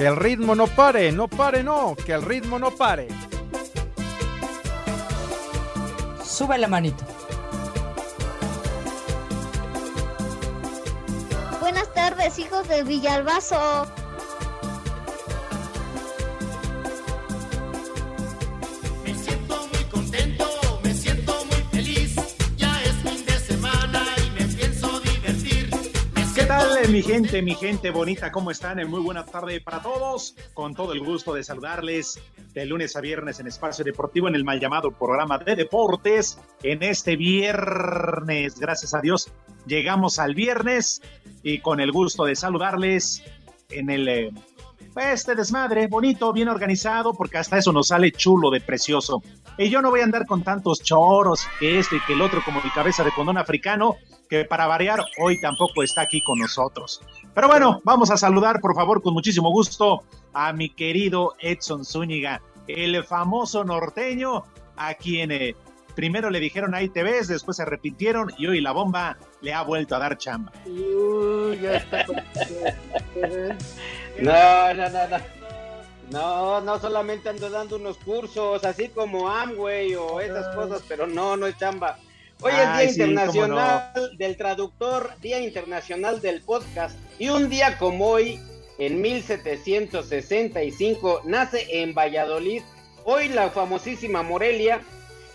[0.00, 1.94] Que el ritmo no pare, no pare, no.
[1.94, 3.06] Que el ritmo no pare.
[6.24, 7.04] Sube la manito.
[11.60, 13.99] Buenas tardes, hijos de Villalbazo.
[26.90, 28.32] Mi gente, mi gente bonita?
[28.32, 28.84] ¿Cómo están?
[28.88, 30.34] Muy buena tarde para todos.
[30.54, 32.20] Con todo el gusto de saludarles
[32.52, 36.38] de lunes a viernes en Espacio Deportivo en el mal llamado programa de deportes.
[36.64, 39.30] En este viernes, gracias a Dios,
[39.66, 41.00] llegamos al viernes
[41.44, 43.22] y con el gusto de saludarles
[43.68, 44.32] en el eh,
[44.92, 49.22] pues, este desmadre bonito, bien organizado, porque hasta eso nos sale chulo de precioso.
[49.58, 52.42] Y yo no voy a andar con tantos choros, que esto y que el otro,
[52.44, 53.96] como mi cabeza de condón africano,
[54.28, 57.02] que para variar hoy tampoco está aquí con nosotros.
[57.34, 62.40] Pero bueno, vamos a saludar, por favor, con muchísimo gusto a mi querido Edson Zúñiga,
[62.66, 64.44] el famoso norteño,
[64.76, 65.56] a quien eh,
[65.94, 69.62] primero le dijeron ahí te ves, después se arrepintieron y hoy la bomba le ha
[69.62, 70.52] vuelto a dar chamba.
[74.20, 75.18] No, no, no, no.
[76.10, 81.36] No, no solamente ando dando unos cursos, así como Amway o esas cosas, pero no,
[81.36, 81.98] no es chamba.
[82.42, 88.40] Hoy es Día Internacional del Traductor, Día Internacional del Podcast, y un día como hoy,
[88.78, 92.62] en 1765, nace en Valladolid,
[93.04, 94.80] hoy la famosísima Morelia,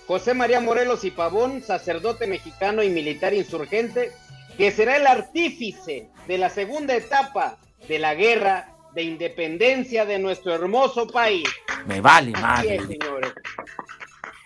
[0.07, 4.11] José María Morelos y Pavón, sacerdote mexicano y militar insurgente,
[4.57, 10.53] que será el artífice de la segunda etapa de la guerra de independencia de nuestro
[10.55, 11.43] hermoso país.
[11.85, 12.75] Me vale Así madre.
[12.77, 13.33] es, señores.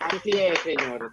[0.00, 1.10] Así es, señores.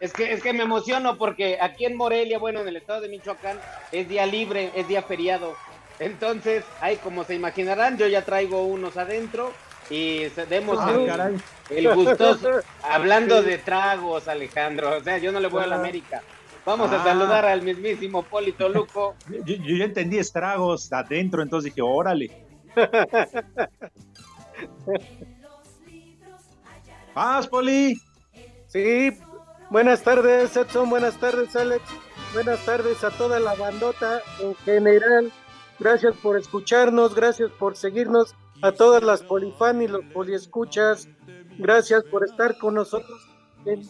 [0.00, 3.08] Es que, es que me emociono porque aquí en Morelia, bueno, en el estado de
[3.08, 3.58] Michoacán,
[3.92, 5.54] es día libre, es día feriado.
[5.98, 9.52] Entonces, ahí como se imaginarán, yo ya traigo unos adentro
[9.90, 11.30] y demos Ah,
[11.70, 12.60] el, el gustoso.
[12.82, 14.96] Hablando de tragos, Alejandro.
[14.96, 16.22] O sea, yo no le voy a la América.
[16.64, 17.04] Vamos a Ah.
[17.04, 19.16] saludar al mismísimo Polito Luco.
[19.44, 22.30] Yo, yo ya entendí estragos adentro, entonces dije, órale.
[27.14, 28.00] Paz, Poli.
[28.68, 29.10] Sí,
[29.70, 31.82] buenas tardes Edson, buenas tardes Alex,
[32.34, 35.32] buenas tardes a toda la bandota en general.
[35.78, 41.08] Gracias por escucharnos, gracias por seguirnos, a todas las polifan y los poliescuchas.
[41.58, 43.18] Gracias por estar con nosotros
[43.64, 43.86] el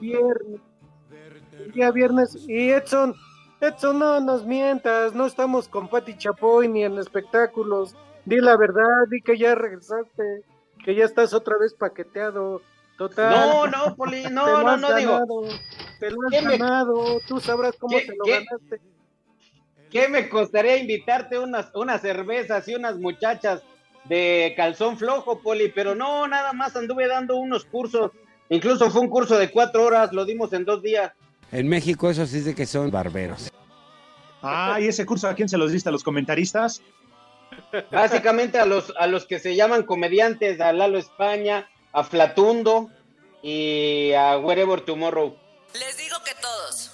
[0.00, 0.60] viernes,
[1.58, 2.36] el día viernes.
[2.48, 3.14] Y Edson,
[3.60, 7.94] Edson, no nos mientas, no estamos con Pati Chapoy ni en espectáculos.
[8.28, 10.42] Di la verdad, di que ya regresaste,
[10.84, 12.60] que ya estás otra vez paqueteado.
[12.98, 13.30] Total.
[13.30, 15.12] No, no, Poli, Te no, lo no, has no, digo.
[15.12, 15.42] ganado,
[15.98, 18.30] Te lo has ¿Qué me- ganado, tú sabrás cómo ¿Qué- te lo qué?
[18.32, 18.80] ganaste.
[19.90, 23.62] ¿Qué me costaría invitarte unas, unas cervezas y unas muchachas
[24.04, 25.72] de calzón flojo, Poli?
[25.74, 28.10] Pero no, nada más anduve dando unos cursos.
[28.50, 31.12] Incluso fue un curso de cuatro horas, lo dimos en dos días.
[31.50, 33.50] En México eso sí de que son barberos.
[34.42, 35.88] Ah, ¿y ese curso a quién se los diste?
[35.88, 36.82] ¿A los comentaristas?
[37.90, 42.90] Básicamente a los, a los que se llaman comediantes, a Lalo España, a Flatundo
[43.42, 45.36] y a Wherever Tomorrow.
[45.74, 46.90] Les digo que todos.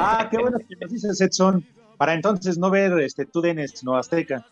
[0.00, 1.66] Ah, qué bueno que nos dices, Edson.
[1.96, 4.46] Para entonces no ver este TUDN no Azteca.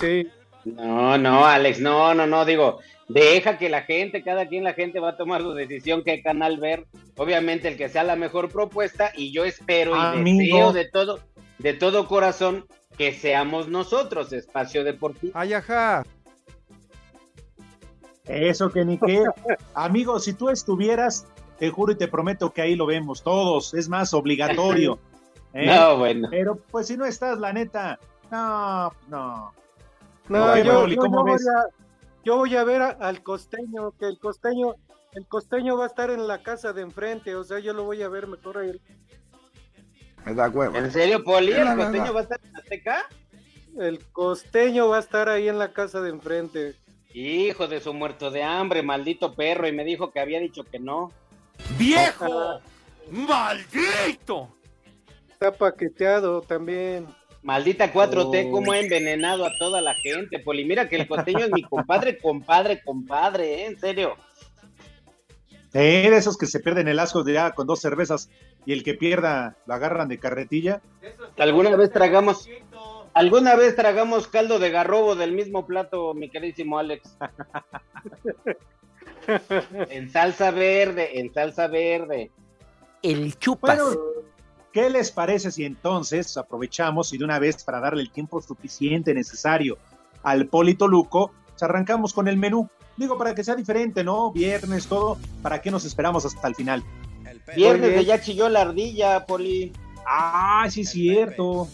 [0.00, 0.28] Sí,
[0.64, 5.00] No, no, Alex, no, no, no, digo, deja que la gente, cada quien la gente
[5.00, 9.12] va a tomar su decisión qué canal ver, obviamente el que sea la mejor propuesta
[9.16, 10.38] y yo espero y Amigo.
[10.38, 11.20] deseo de todo,
[11.58, 12.66] de todo corazón
[12.98, 15.32] que seamos nosotros, Espacio Deportivo.
[15.34, 16.04] Ay, ajá.
[18.26, 19.24] Eso que ni qué.
[19.74, 21.26] Amigo, si tú estuvieras,
[21.58, 23.72] te juro y te prometo que ahí lo vemos todos.
[23.72, 24.98] Es más, obligatorio.
[25.54, 25.66] ¿eh?
[25.66, 26.28] No, bueno.
[26.30, 27.98] Pero pues si no estás, la neta,
[28.30, 29.52] no, no.
[30.28, 31.64] no, Oye, yo, Pauli, yo- ¿cómo yo voy a,
[32.24, 34.74] yo voy a ver a- al costeño, que el costeño,
[35.12, 38.02] el costeño va a estar en la casa de enfrente, o sea, yo lo voy
[38.02, 38.58] a ver mejor
[40.24, 40.76] a él.
[40.76, 41.52] ¿En serio, Poli?
[41.52, 43.06] ¿El costeño va a estar en Azteca?
[43.78, 46.74] El costeño va a estar ahí en la casa de enfrente.
[47.14, 50.78] Hijo de su muerto de hambre, maldito perro, y me dijo que había dicho que
[50.78, 51.12] no.
[51.78, 52.60] ¡Viejo!
[53.10, 54.54] ¡Maldito!
[55.30, 57.06] Está paqueteado también.
[57.42, 58.50] Maldita 4T, Oh.
[58.50, 60.64] cómo ha envenenado a toda la gente, Poli.
[60.64, 63.66] Mira que el costeño es mi compadre, compadre, compadre, ¿eh?
[63.66, 64.16] en serio.
[65.72, 68.28] Eh, de esos que se pierden el asco de ya con dos cervezas
[68.68, 70.82] y el que pierda lo agarran de carretilla.
[71.38, 72.50] Alguna vez tragamos,
[73.14, 77.16] alguna vez tragamos caldo de garrobo del mismo plato, mi queridísimo Alex.
[79.88, 82.30] en salsa verde, en salsa verde.
[83.00, 83.82] El chupas.
[83.82, 84.00] Bueno,
[84.70, 89.14] ¿qué les parece si entonces aprovechamos y de una vez para darle el tiempo suficiente
[89.14, 89.78] necesario
[90.22, 92.68] al Polito Luco, pues arrancamos con el menú?
[92.98, 94.30] Digo, para que sea diferente, ¿no?
[94.30, 95.16] Viernes, todo.
[95.40, 96.84] ¿Para qué nos esperamos hasta el final?
[97.54, 99.72] Viernes de ya chilló la ardilla, Poli.
[100.06, 101.68] Ah, sí, es cierto.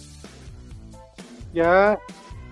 [1.52, 1.98] Ya,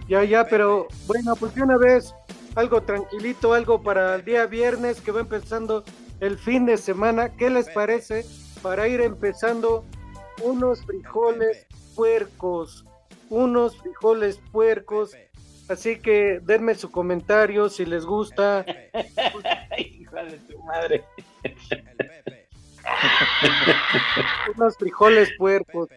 [0.08, 2.14] ya, ya, pero bueno, pues de una vez,
[2.54, 5.84] algo tranquilito, algo para el día viernes que va empezando
[6.20, 7.30] el fin de semana.
[7.36, 8.24] ¿Qué les parece
[8.62, 9.84] para ir empezando
[10.42, 11.66] unos frijoles
[11.96, 12.84] puercos?
[13.28, 15.16] Unos frijoles puercos.
[15.68, 18.64] Así que denme su comentario si les gusta.
[19.78, 21.04] Hija de tu madre.
[24.56, 25.88] unos frijoles puercos.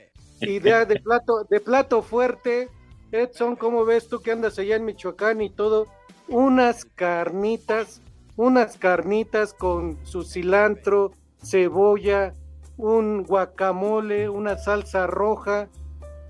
[0.41, 2.69] Y de, de plato, de plato fuerte,
[3.11, 5.87] Edson, ¿cómo ves tú que andas allá en Michoacán y todo?
[6.27, 8.01] Unas carnitas,
[8.35, 11.11] unas carnitas con su cilantro,
[11.43, 12.33] cebolla,
[12.77, 15.67] un guacamole, una salsa roja,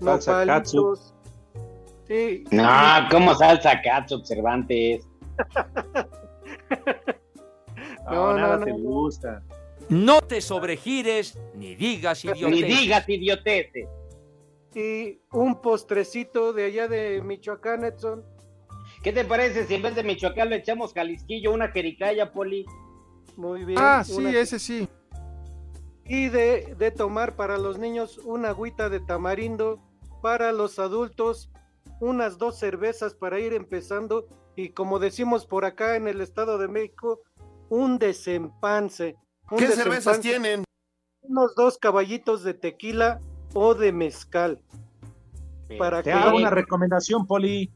[0.00, 1.14] Salsa nopalitos.
[2.06, 2.44] Sí.
[2.52, 2.68] No,
[3.10, 5.06] ¿cómo salsa catsup, Cervantes?
[8.08, 8.78] No, No, nada no, te no.
[8.78, 9.42] gusta.
[9.88, 12.80] No te sobregires ni digas Ni idioteces.
[12.80, 13.88] digas idioteces.
[14.74, 18.24] Y un postrecito de allá de Michoacán, Edson.
[19.02, 22.66] ¿Qué te parece si en vez de Michoacán le echamos Jalisquillo, una jericaya, Poli?
[23.36, 23.78] Muy bien.
[23.80, 24.88] Ah, sí, una- ese sí.
[26.04, 29.80] y de, de tomar para los niños una agüita de tamarindo,
[30.22, 31.50] para los adultos
[32.00, 36.68] unas dos cervezas para ir empezando y como decimos por acá en el Estado de
[36.68, 37.20] México,
[37.70, 39.16] un desempance.
[39.56, 40.64] ¿Qué cervezas tienen?
[41.22, 43.20] Unos dos caballitos de tequila
[43.54, 44.60] o de mezcal.
[45.78, 47.70] Para Te que hago una recomendación, Poli.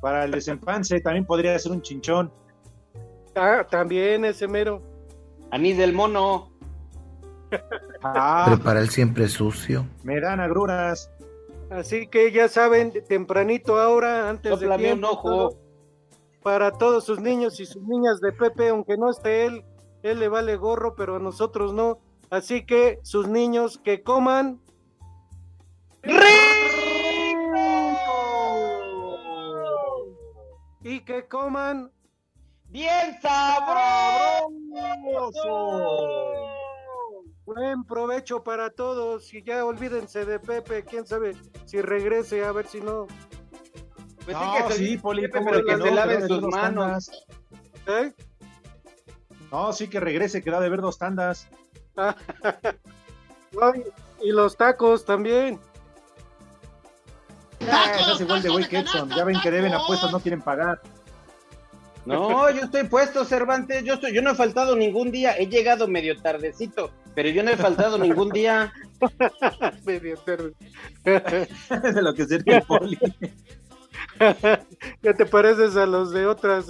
[0.00, 2.32] Para el desempance también podría ser un chinchón.
[3.34, 4.82] Ah, también ese mero.
[5.50, 6.50] Anís del mono.
[8.02, 9.86] Ah, Prepara el siempre sucio.
[10.02, 11.10] me dan agruras.
[11.70, 15.28] Así que ya saben, tempranito ahora, antes de un tiempo, ojo.
[15.28, 15.58] todo,
[16.42, 19.64] para todos sus niños y sus niñas de Pepe, aunque no esté él,
[20.06, 21.98] él le vale gorro, pero a nosotros no.
[22.30, 24.60] Así que sus niños que coman
[30.82, 31.90] y que coman
[32.68, 34.52] ¡Bien sabroso!
[37.44, 42.66] buen provecho para todos y ya olvídense de Pepe, quién sabe si regrese, a ver
[42.66, 43.06] si no.
[44.24, 45.84] Pues no, sí, que se- sí, Poli, Pepe, ¿cómo pero que que no?
[45.84, 47.10] se laven sus manos.
[47.86, 48.12] ¿Eh?
[49.50, 51.48] No, sí que regrese, que da de ver dos tandas.
[51.96, 53.84] Ay,
[54.22, 55.60] y los tacos también.
[57.70, 59.08] Ah, es igual de güey que Edson.
[59.10, 60.80] Ya ven que deben apuestas, no quieren pagar.
[62.04, 63.82] No, yo estoy puesto, Cervantes.
[63.82, 65.36] Yo estoy, yo no he faltado ningún día.
[65.36, 68.72] He llegado medio tardecito, pero yo no he faltado ningún día.
[69.84, 70.54] Medio tarde.
[71.04, 72.98] de lo que sería el Poli.
[75.02, 76.66] ¿Qué te pareces a los de otras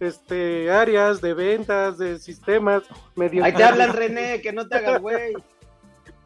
[0.00, 2.82] este, áreas de ventas, de sistemas?
[3.14, 5.34] Medio Ahí te hablan, René, que no te hagas güey.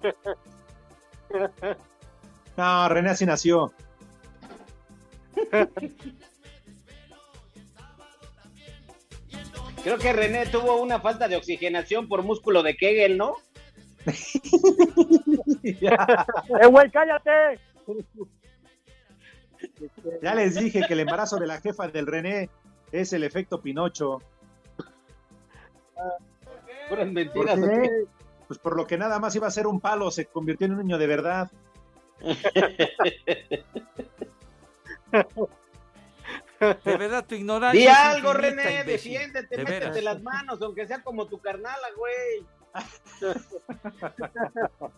[2.57, 3.73] No, René así nació.
[9.83, 13.37] Creo que René tuvo una falta de oxigenación por músculo de Kegel, ¿no?
[15.63, 17.59] ¡Eh, güey, cállate!
[20.23, 22.51] Ya les dije que el embarazo de la jefa del René
[22.93, 24.21] es el efecto Pinocho.
[26.89, 27.59] Puras ¿Por mentiras.
[27.61, 28.05] qué?
[28.49, 30.79] Pues por lo que nada más iba a ser un palo, se convirtió en un
[30.81, 31.51] niño de verdad.
[36.61, 37.81] De verdad, tu ignorancia.
[37.81, 39.13] Di algo, René, imbécil.
[39.15, 40.03] defiéndete, De métete veras.
[40.05, 42.45] las manos, aunque sea como tu carnala, güey.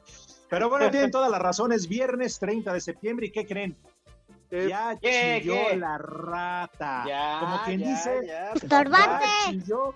[0.50, 1.86] Pero bueno, tienen todas las razones.
[1.88, 3.76] Viernes 30 de septiembre, ¿y qué creen?
[4.52, 5.76] Ya ¿Qué, chilló qué?
[5.78, 7.04] la rata.
[7.08, 8.52] Ya, Como quien ya, dice, ya.
[8.52, 9.94] Estorbante, ya chilló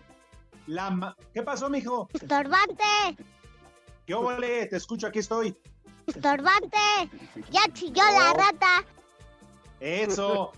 [0.66, 2.08] la ma- ¿Qué pasó, mijo?
[2.14, 2.84] estorbante,
[4.06, 4.64] ¿Qué ole?
[4.66, 5.54] Te escucho, aquí estoy.
[6.06, 6.78] estorbante.
[7.50, 8.84] Ya chilló la rata.
[9.80, 10.52] Eso.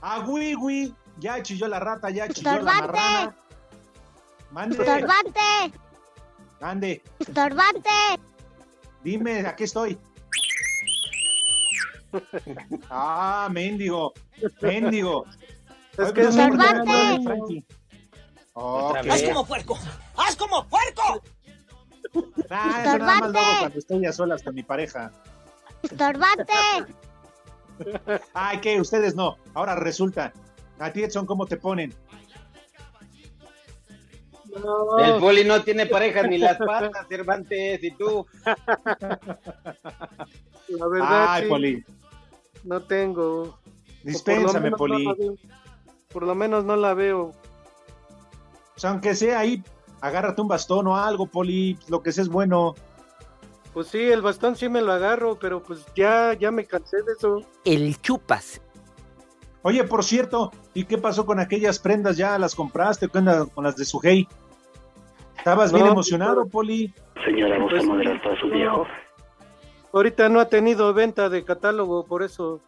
[0.00, 2.86] A Wiwi, ya chilló la rata, ya chilló la Estorbante.
[2.92, 3.36] marrana.
[4.50, 5.78] Mande, Estorbante,
[6.60, 7.02] mande.
[7.20, 7.90] estorbante.
[9.04, 9.98] Dime, aquí estoy.
[12.90, 14.12] Ah, mendigo,
[14.60, 15.24] mendigo.
[15.98, 16.84] Es que no es un por qué Estorbante.
[16.84, 17.64] me hablan de Frankie.
[18.54, 19.06] Otra Ok.
[19.06, 19.12] vez.
[19.14, 19.78] ¡Haz como puerco!
[20.16, 21.22] ¡Haz como puerco!
[22.50, 23.58] Ah, eso nada más lo hago Estorbante.
[23.60, 25.10] cuando estoy a solas con mi pareja.
[25.82, 26.52] Estorbante.
[28.32, 29.36] Ay, que ustedes no.
[29.54, 30.32] Ahora resulta.
[30.78, 31.92] A ti, Edson, ¿cómo te ponen?
[34.62, 38.24] No, El poli no tiene pareja ni las patas, Cervantes, y tú.
[40.68, 41.84] la verdad, Ay, sí, Poli.
[42.64, 43.58] No tengo.
[44.02, 45.06] Por Dispénsame, no Poli.
[46.12, 47.32] por lo menos no la veo.
[48.76, 49.62] O sea, aunque sea ahí,
[50.00, 51.78] agárrate un bastón o algo, Poli.
[51.88, 52.74] Lo que sea es bueno.
[53.72, 57.12] Pues sí, el bastón sí me lo agarro, pero pues ya, ya me cansé de
[57.16, 57.42] eso.
[57.64, 58.60] El chupas.
[59.62, 62.16] Oye, por cierto, ¿y qué pasó con aquellas prendas?
[62.18, 63.08] ¿Ya las compraste?
[63.08, 64.28] ¿Qué onda con las de Sujei?
[65.38, 66.92] ¿Estabas bien emocionado, Poli?
[67.24, 68.54] Señora, ¿gusta Pues, moderar para su no.
[68.54, 68.86] viejo?
[69.94, 72.60] Ahorita no ha tenido venta de catálogo, por eso.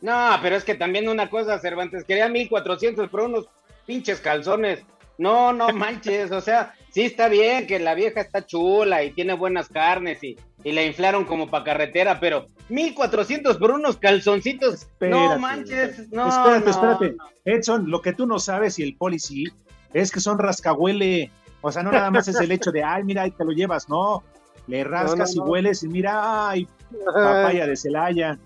[0.00, 3.48] No, pero es que también una cosa, Cervantes, quería 1400 por unos
[3.84, 4.84] pinches calzones.
[5.18, 9.32] No, no manches, o sea, sí está bien que la vieja está chula y tiene
[9.32, 14.86] buenas carnes y, y la inflaron como para carretera, pero 1400 por unos calzoncitos.
[15.00, 16.28] no Espérate, manches, no.
[16.28, 17.12] espérate, no, espérate.
[17.12, 17.24] no.
[17.44, 19.46] Edson, lo que tú no sabes y el Poli sí,
[19.92, 21.30] es que son rascahuele.
[21.60, 23.88] O sea, no nada más es el hecho de, ay, mira, ahí te lo llevas.
[23.88, 24.22] No,
[24.66, 25.48] le rascas no, no.
[25.48, 26.66] y hueles y mira, ay,
[27.04, 28.38] papaya de Celaya.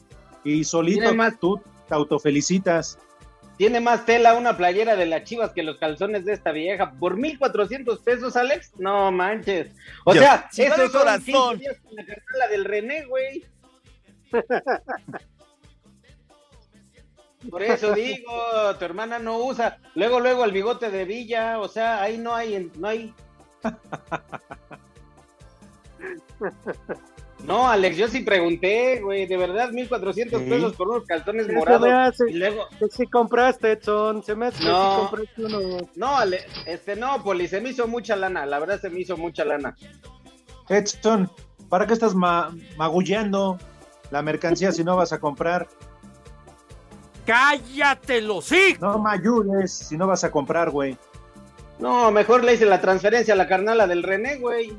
[0.44, 2.98] Y solito Tiene más- tú te autofelicitas.
[3.58, 6.92] Tiene más tela una playera de las chivas que los calzones de esta vieja.
[6.92, 8.72] ¿Por 1400 pesos, Alex?
[8.78, 9.70] No manches.
[10.06, 11.58] O Yo- sea, Ciudad eso son corazón.
[11.58, 13.44] 15 días con la cartela del René, güey.
[17.50, 18.32] Por eso digo,
[18.78, 19.78] tu hermana no usa.
[19.94, 23.14] Luego, luego el bigote de Villa, o sea, ahí no hay, no hay.
[27.44, 30.48] No, Alex, yo sí pregunté, güey, de verdad, 1400 Sí.
[30.50, 31.88] pesos por unos calzones Se me morados.
[31.90, 34.22] hace Y luego, que sí compraste, Edson.
[34.22, 34.94] Se me hace que No.
[34.94, 35.78] sí compraste uno.
[35.96, 39.16] no, Ale- este no, Poli, se me hizo mucha lana, la verdad se me hizo
[39.16, 39.74] mucha lana.
[40.68, 41.30] Edson,
[41.70, 43.58] ¿para qué estás ma- magullando
[44.10, 45.66] la mercancía si no vas a comprar?
[47.26, 48.80] ¡Cállate los hijos!
[48.80, 50.96] No me ayudes si no vas a comprar, güey.
[51.78, 54.76] No, mejor le hice la transferencia a la carnala del René, güey.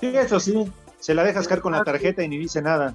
[0.00, 0.72] Sí, eso sí.
[0.98, 2.94] Se la dejas caer con la tarjeta y ni dice nada.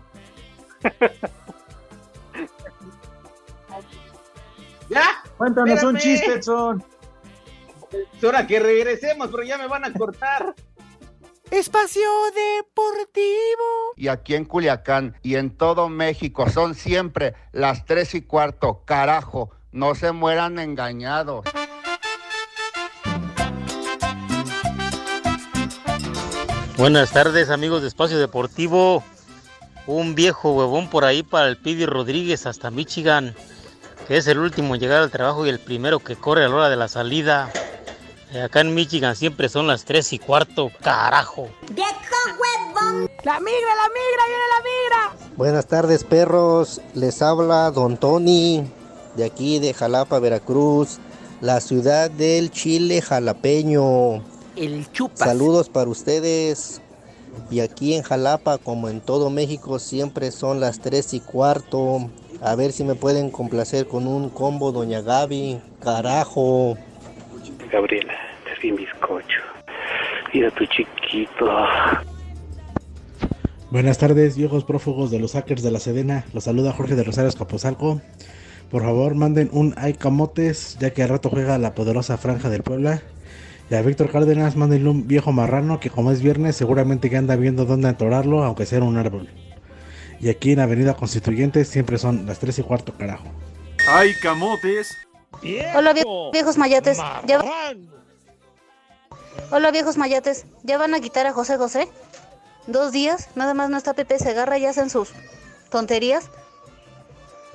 [4.90, 5.04] ¿Ya?
[5.38, 6.00] Cuéntanos un Espérame.
[6.00, 6.84] chiste, Edson.
[8.18, 10.54] Es hora que regresemos, pero ya me van a cortar.
[11.50, 13.94] Espacio Deportivo.
[13.96, 18.84] Y aquí en Culiacán y en todo México son siempre las tres y cuarto.
[18.86, 21.46] Carajo, no se mueran engañados.
[26.86, 29.04] Buenas tardes amigos de Espacio Deportivo.
[29.88, 33.34] Un viejo huevón por ahí para el Pidi Rodríguez hasta Michigan,
[34.08, 36.54] que es el último en llegar al trabajo y el primero que corre a la
[36.54, 37.52] hora de la salida.
[38.34, 41.50] Eh, Acá en Michigan siempre son las 3 y cuarto, carajo.
[41.70, 41.80] La
[43.40, 45.34] migra, la migra, viene la migra.
[45.38, 46.82] Buenas tardes, perros.
[46.94, 48.64] Les habla Don Tony,
[49.16, 51.00] de aquí de Jalapa, Veracruz,
[51.42, 54.35] la ciudad del Chile jalapeño.
[54.56, 55.28] El chupas.
[55.28, 56.82] Saludos para ustedes.
[57.52, 62.10] Y aquí en Jalapa, como en todo México, siempre son las 3 y cuarto.
[62.42, 65.60] A ver si me pueden complacer con un combo, Doña Gaby.
[65.82, 66.78] Carajo.
[67.72, 68.14] Gabriela,
[68.46, 69.42] te vi bizcocho.
[70.34, 71.46] Mira tu chiquito.
[73.72, 76.26] Buenas tardes, viejos prófugos de los hackers de la Sedena.
[76.34, 78.02] Los saluda Jorge de Rosario Escapozalco.
[78.72, 82.64] Por favor, manden un ay camotes, ya que al rato juega la poderosa franja del
[82.64, 83.02] Puebla.
[83.70, 87.36] Y a Víctor Cárdenas, mándenle un viejo marrano que como es viernes seguramente que anda
[87.36, 89.30] viendo dónde atorarlo, aunque sea en un árbol.
[90.20, 93.26] Y aquí en Avenida Constituyentes siempre son las 3 y cuarto, carajo.
[93.88, 94.96] ¡Ay, camotes!
[95.76, 97.00] Hola vie- viejos mayates.
[97.26, 97.42] ¿Ya...
[99.52, 100.46] Hola viejos mayates.
[100.64, 101.88] ¿Ya van a quitar a José José?
[102.68, 105.12] Dos días, nada más no está Pepe Segarra y hacen sus
[105.70, 106.30] tonterías.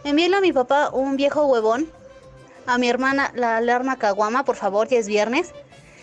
[0.05, 1.87] Envíenle a mi papá un viejo huevón.
[2.67, 5.53] A mi hermana la alarma caguama, por favor, ya es viernes.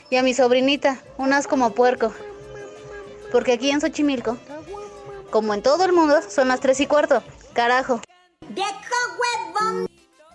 [0.09, 2.13] Y a mi sobrinita, unas como puerco.
[3.31, 4.37] Porque aquí en Xochimilco,
[5.29, 7.21] como en todo el mundo, son las tres y cuarto.
[7.53, 8.01] Carajo.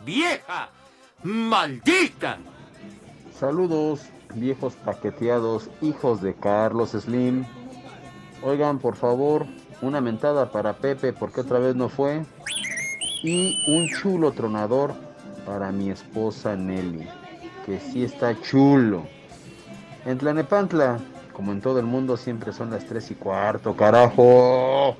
[0.04, 0.68] ¡Vieja!
[1.22, 2.38] ¡Maldita!
[3.38, 4.02] Saludos,
[4.34, 7.44] viejos paqueteados, hijos de Carlos Slim.
[8.42, 9.46] Oigan, por favor,
[9.80, 12.24] una mentada para Pepe porque otra vez no fue.
[13.22, 14.94] Y un chulo tronador
[15.46, 17.08] para mi esposa Nelly,
[17.64, 19.06] que sí está chulo.
[20.04, 20.98] En Tlanepantla,
[21.32, 24.96] como en todo el mundo, siempre son las 3 y cuarto, carajo.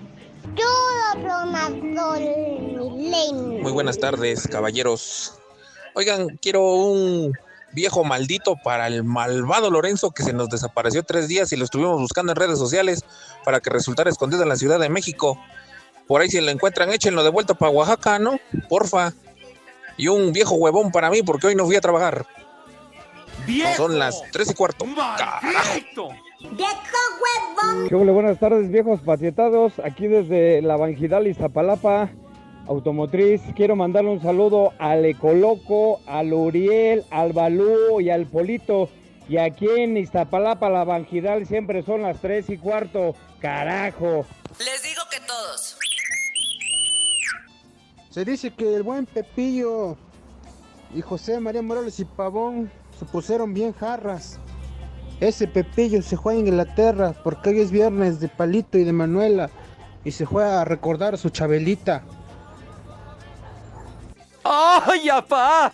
[3.62, 5.34] Muy buenas tardes, caballeros.
[5.94, 7.32] Oigan, quiero un
[7.72, 12.00] viejo maldito para el malvado Lorenzo que se nos desapareció tres días y lo estuvimos
[12.00, 13.04] buscando en redes sociales
[13.44, 15.38] para que resultara escondido en la Ciudad de México.
[16.06, 18.38] Por ahí si lo encuentran, échenlo de vuelta para Oaxaca, ¿no?
[18.68, 19.12] Porfa.
[19.96, 22.26] Y un viejo huevón para mí porque hoy no fui a trabajar.
[23.76, 24.84] Son las tres y cuarto.
[24.94, 26.10] Carajo.
[27.88, 27.94] ¿Qué?
[27.94, 29.78] Buenas tardes, viejos patietados.
[29.84, 32.10] Aquí desde la Bangidal Iztapalapa,
[32.66, 33.40] automotriz.
[33.56, 38.88] Quiero mandarle un saludo al Ecoloco, al Uriel, al Balú y al Polito.
[39.28, 43.14] Y aquí en Iztapalapa, la Bangidal, siempre son las tres y cuarto.
[43.40, 44.26] Carajo.
[44.58, 45.78] Les digo que todos.
[48.10, 49.96] Se dice que el buen Pepillo
[50.94, 52.70] y José María Morales y Pavón
[53.02, 54.38] se pusieron bien jarras.
[55.18, 59.50] Ese Pepillo se juega en Inglaterra porque hoy es viernes de Palito y de Manuela
[60.04, 62.04] y se juega a recordar a su Chabelita.
[64.44, 65.72] ¡Ay, apá!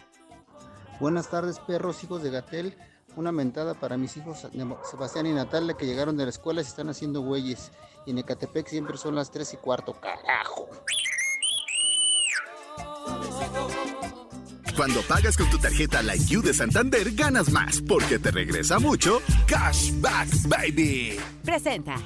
[1.01, 2.75] Buenas tardes, perros, hijos de Gatel.
[3.15, 4.47] Una mentada para mis hijos
[4.91, 7.73] Sebastián y Natalia que llegaron de la escuela y se están haciendo güeyes.
[8.07, 10.67] Y en Ecatepec siempre son las 3 y cuarto, carajo.
[14.79, 19.21] Cuando pagas con tu tarjeta Like You de Santander, ganas más, porque te regresa mucho
[19.49, 21.19] Cashback Baby.
[21.45, 21.97] Presenta.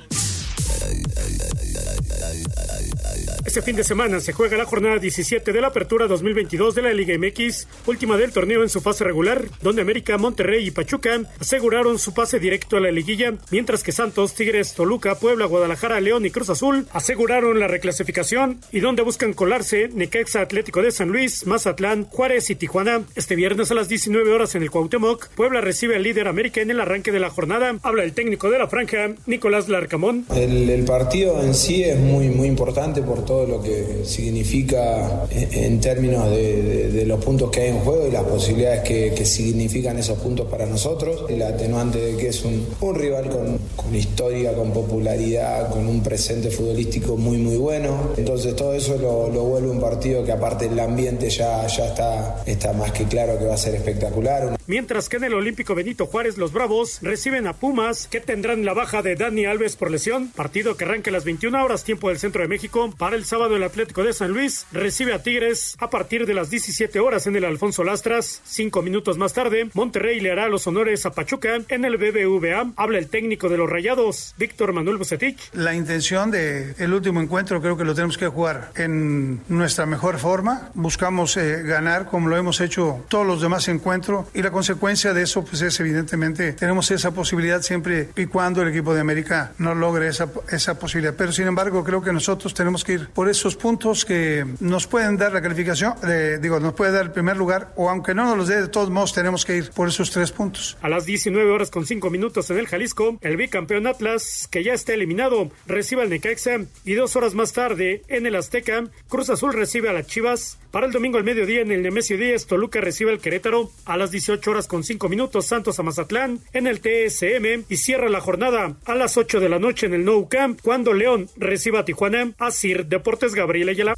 [3.44, 6.94] Este fin de semana se juega la jornada 17 de la Apertura 2022 de la
[6.94, 11.98] Liga MX, última del torneo en su fase regular, donde América, Monterrey y Pachuca aseguraron
[11.98, 16.30] su pase directo a la liguilla, mientras que Santos, Tigres, Toluca, Puebla, Guadalajara, León y
[16.30, 22.04] Cruz Azul aseguraron la reclasificación y donde buscan colarse Necaxa Atlético de San Luis, Mazatlán,
[22.04, 23.02] Juárez y Tijuana.
[23.16, 26.70] Este viernes a las 19 horas en el Cuauhtémoc, Puebla recibe al líder América en
[26.70, 27.76] el arranque de la jornada.
[27.82, 30.24] Habla el técnico de la franja, Nicolás Larcamón.
[30.72, 36.30] El partido en sí es muy, muy importante por todo lo que significa en, términos
[36.30, 40.66] de, los puntos que hay en juego y las posibilidades que, significan esos puntos para
[40.66, 41.24] nosotros.
[41.28, 46.50] El atenuante de que es un, rival con, con historia, con popularidad, con un presente
[46.50, 48.10] futbolístico muy, muy bueno.
[48.16, 52.42] Entonces todo eso lo, lo vuelve un partido que aparte el ambiente ya, ya está,
[52.46, 54.56] está más que claro que va a ser espectacular.
[54.66, 58.74] Mientras que en el Olímpico Benito Juárez, los Bravos reciben a Pumas, que tendrán la
[58.74, 60.28] baja de Dani Alves por lesión.
[60.28, 62.92] Partido que arranca las 21 horas, tiempo del centro de México.
[62.96, 66.50] Para el sábado, el Atlético de San Luis recibe a Tigres a partir de las
[66.50, 68.40] 17 horas en el Alfonso Lastras.
[68.44, 72.72] Cinco minutos más tarde, Monterrey le hará los honores a Pachuca en el BBVA.
[72.76, 75.50] Habla el técnico de los Rayados, Víctor Manuel Bucetich.
[75.52, 80.18] La intención del el último encuentro creo que lo tenemos que jugar en nuestra mejor
[80.18, 80.70] forma.
[80.74, 85.22] Buscamos eh, ganar como lo hemos hecho todos los demás encuentros y la consecuencia de
[85.22, 89.74] eso pues es evidentemente tenemos esa posibilidad siempre y cuando el equipo de América no
[89.74, 91.14] logre esa, esa posibilidad.
[91.16, 95.16] Pero sin embargo creo que nosotros tenemos que ir por esos puntos que nos pueden
[95.16, 98.36] dar la calificación, eh, digo, nos puede dar el primer lugar o aunque no nos
[98.36, 100.76] los dé de todos modos tenemos que ir por esos tres puntos.
[100.82, 104.72] A las 19 horas con 5 minutos en el Jalisco, el bicampeón Atlas, que ya
[104.72, 109.52] está eliminado, recibe al Necaxa y dos horas más tarde en el Azteca, Cruz Azul
[109.52, 110.58] recibe a las Chivas.
[110.72, 113.70] Para el domingo al mediodía en el Nemesio 10, Toluca recibe al Querétaro.
[113.84, 118.08] A las 18 horas con 5 minutos, Santos a Mazatlán en el TSM y cierra
[118.08, 121.80] la jornada a las 8 de la noche en el Nou Camp cuando León reciba
[121.80, 122.32] a Tijuana.
[122.38, 123.94] A Sir Deportes Gabriel Ayala.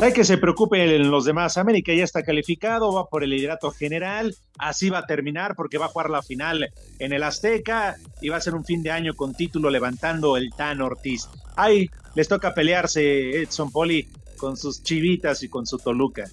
[0.00, 1.56] Hay que se preocupen los demás.
[1.56, 4.36] América ya está calificado, va por el liderato general.
[4.58, 8.36] Así va a terminar porque va a jugar la final en el Azteca y va
[8.36, 11.30] a ser un fin de año con título levantando el Tan Ortiz.
[11.56, 16.24] Ahí les toca pelearse Edson Poli con sus chivitas y con su Toluca.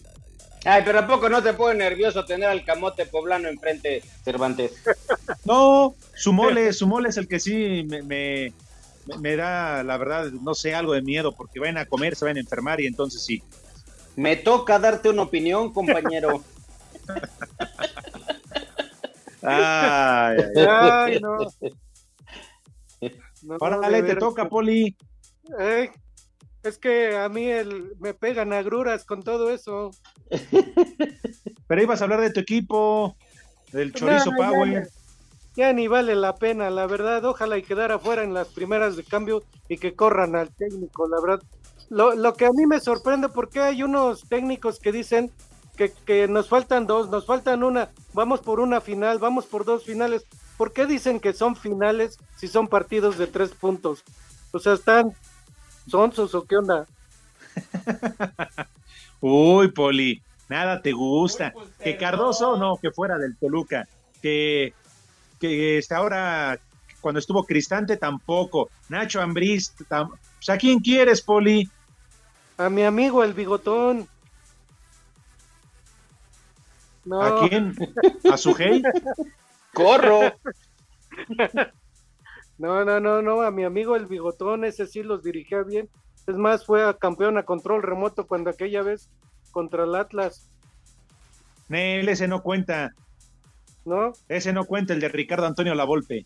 [0.64, 4.74] Ay, pero ¿a poco no te pone nervioso tener al camote poblano enfrente, Cervantes?
[5.46, 8.54] No, su mole, su mole es el que sí me, me,
[9.20, 12.38] me da, la verdad, no sé, algo de miedo porque van a comer, se van
[12.38, 13.42] a enfermar y entonces sí.
[14.16, 16.44] Me toca darte una opinión, compañero.
[19.44, 21.38] Ay, ay, Ay, no.
[23.42, 24.96] No, Órale, de te toca, Poli.
[25.60, 25.92] Eh,
[26.64, 29.92] es que a mí el, me pegan agruras con todo eso.
[31.68, 33.16] Pero ibas a hablar de tu equipo,
[33.72, 34.90] del Chorizo No, ya, Power.
[35.56, 37.26] Ya ni vale la pena, la verdad.
[37.26, 41.20] Ojalá y quedara fuera en las primeras de cambio y que corran al técnico, la
[41.20, 41.44] verdad.
[41.90, 45.32] Lo, lo que a mí me sorprende, porque hay unos técnicos que dicen
[45.76, 49.84] que, que nos faltan dos, nos faltan una, vamos por una final, vamos por dos
[49.84, 50.26] finales.
[50.58, 54.04] ¿Por qué dicen que son finales si son partidos de tres puntos?
[54.52, 55.14] O sea, están
[55.88, 56.88] sonsos o qué onda.
[59.22, 60.22] Uy, Poli.
[60.50, 61.54] Nada te gusta.
[61.82, 63.88] Que Cardoso, no, que fuera del Toluca.
[64.22, 64.74] Que,
[65.40, 66.60] que este, ahora,
[67.00, 68.70] cuando estuvo Cristante, tampoco.
[68.90, 71.70] Nacho Ambriz, tam- pues, ¿a quién quieres, Poli?
[72.58, 74.08] A mi amigo el bigotón.
[77.06, 77.22] No.
[77.22, 77.76] ¿A quién?
[78.32, 78.84] ¿A su hey?
[79.74, 80.34] Corro.
[82.62, 85.90] No, no, no, no, a mi amigo el bigotón, ese sí los dirigía bien.
[86.28, 89.10] Es más, fue a campeón a control remoto cuando aquella vez
[89.52, 90.52] contra el Atlas,
[91.70, 92.94] Nel, ese no cuenta.
[93.86, 94.14] ¿no?
[94.28, 96.26] Ese no cuenta, el de Ricardo Antonio Lavolpe.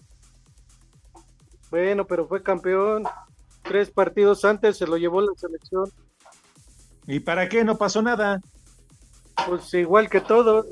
[1.69, 3.03] Bueno, pero fue campeón.
[3.61, 5.89] Tres partidos antes se lo llevó la selección.
[7.07, 7.63] ¿Y para qué?
[7.63, 8.41] No pasó nada.
[9.47, 10.65] Pues igual que todos.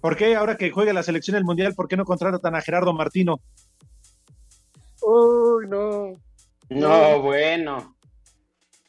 [0.00, 2.92] ¿Por qué ahora que juega la selección del Mundial, por qué no contratan a Gerardo
[2.92, 3.40] Martino?
[5.08, 6.14] Uy, no.
[6.68, 7.96] No, bueno.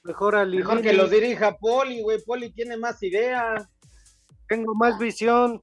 [0.04, 2.20] Mejor a Mejor que los dirija Poli, güey.
[2.24, 3.70] Poli tiene más idea.
[4.48, 5.62] Tengo más visión.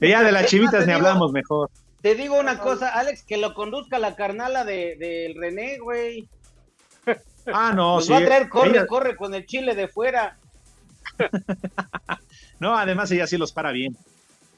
[0.00, 1.70] Ya de las chivitas ni digo- hablamos mejor.
[2.00, 6.28] Te digo una cosa, Alex, que lo conduzca la carnala de, del René, güey.
[7.52, 8.12] Ah, no, Nos sí.
[8.12, 10.38] va a traer corre, ella- corre con el chile de fuera.
[12.60, 13.96] No, además ella sí los para bien.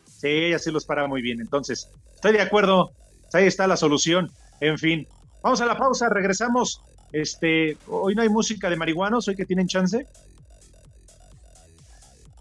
[0.06, 1.40] Sí, ella sí los para muy bien.
[1.40, 2.92] Entonces, estoy de acuerdo.
[3.32, 4.30] Ahí está la solución.
[4.60, 5.06] En fin,
[5.42, 6.82] vamos a la pausa, regresamos.
[7.12, 10.06] Este, hoy no hay música de marihuanos, hoy que tienen chance.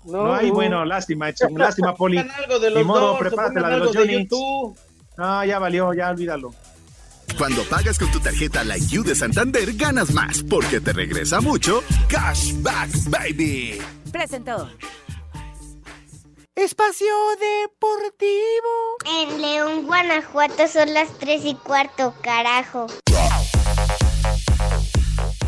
[0.05, 2.17] No, hay, bueno, lástima, Edson, lástima, Poli.
[2.19, 4.13] Algo de Ni los modo, dos, prepárate la de los Johnny.
[4.23, 4.77] YouTube.
[5.17, 6.53] No, ya valió, ya olvídalo.
[7.37, 11.81] Cuando pagas con tu tarjeta Like You de Santander, ganas más, porque te regresa mucho
[12.07, 13.81] Cashback Baby.
[14.11, 14.69] Presentó.
[16.57, 18.95] Espacio Deportivo.
[19.05, 22.87] En León, Guanajuato son las tres y cuarto, carajo.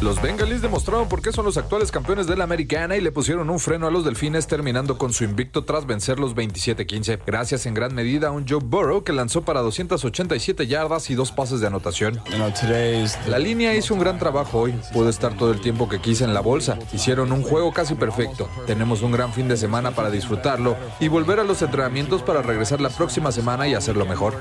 [0.02, 3.50] Los Bengalis demostraron por qué son los actuales campeones de la americana y le pusieron
[3.50, 7.96] un freno a los delfines terminando con su invicto tras vencerlos 27-15, gracias en gran
[7.96, 12.22] medida a un Joe Burrow que lanzó para 287 yardas y dos pases de anotación.
[13.28, 16.36] La línea hizo un gran trabajo hoy, pude estar todo el tiempo que quise en
[16.36, 20.78] la bolsa, hicieron un juego casi perfecto, tenemos un gran fin de semana para disfrutarlo
[21.00, 24.36] y volver a los entrenamientos para regresar la próxima semana y hacerlo mejor.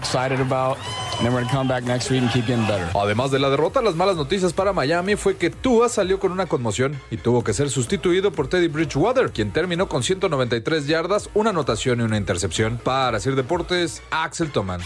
[2.94, 6.46] Además de la derrota, las malas noticias para Miami fue que Tua salió con una
[6.46, 11.50] conmoción y tuvo que ser sustituido por Teddy Bridgewater, quien terminó con 193 yardas, una
[11.50, 12.78] anotación y una intercepción.
[12.82, 14.80] Para Sir Deportes, Axel Toman.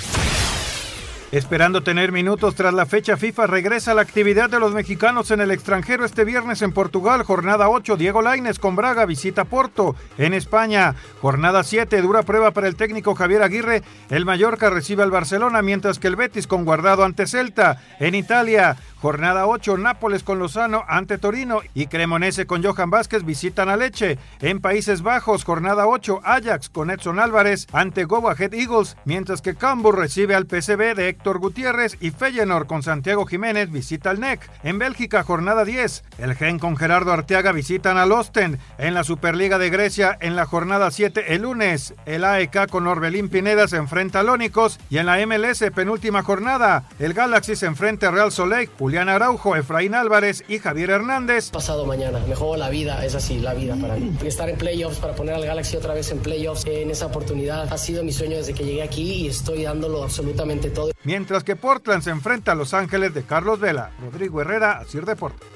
[1.33, 5.53] Esperando tener minutos tras la fecha FIFA, regresa la actividad de los mexicanos en el
[5.53, 7.23] extranjero este viernes en Portugal.
[7.23, 9.95] Jornada 8, Diego Laines con Braga visita Porto.
[10.19, 13.85] En España, jornada 7, dura prueba para el técnico Javier Aguirre.
[14.09, 17.81] El Mallorca recibe al Barcelona, mientras que el Betis con guardado ante Celta.
[18.01, 23.69] En Italia, jornada 8, Nápoles con Lozano ante Torino y Cremonese con Johan Vázquez visitan
[23.69, 24.19] a Leche.
[24.41, 29.55] En Países Bajos, jornada 8, Ajax con Edson Álvarez ante Go Ahead Eagles, mientras que
[29.55, 34.49] Cambuur recibe al PSV de Héctor Gutiérrez y Feyenoord con Santiago Jiménez visita al NEC.
[34.63, 38.59] En Bélgica, jornada 10, el Gen con Gerardo Arteaga visitan al Osten.
[38.79, 43.29] En la Superliga de Grecia, en la jornada 7, el lunes, el AEK con Orbelín
[43.29, 48.09] Pineda se enfrenta a Lónicos y en la MLS, penúltima jornada, el Galaxy se enfrenta
[48.09, 51.51] a Real Soleil, Julián Araujo, Efraín Álvarez y Javier Hernández.
[51.51, 54.13] Pasado mañana, me juego la vida, es así, la vida para mí.
[54.25, 57.79] Estar en playoffs, para poner al Galaxy otra vez en playoffs, en esa oportunidad, ha
[57.79, 60.91] sido mi sueño desde que llegué aquí y estoy dándolo absolutamente todo.
[61.05, 63.93] Mientras que Portland se enfrenta a Los Ángeles de Carlos Vela.
[64.01, 65.47] Rodrigo Herrera, Asir Deportes.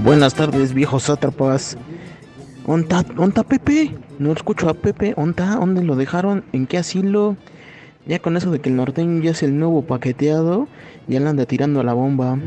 [0.00, 1.78] Buenas tardes, viejos sátrapas.
[2.66, 3.94] ¿Onta, onta Pepe?
[4.18, 5.12] No escucho a Pepe.
[5.16, 5.56] ¿Onta?
[5.56, 6.44] ¿Dónde lo dejaron?
[6.52, 7.36] ¿En qué asilo?
[8.06, 10.66] Ya con eso de que el norteño ya es el nuevo paqueteado,
[11.06, 12.38] ya le anda tirando a la bomba.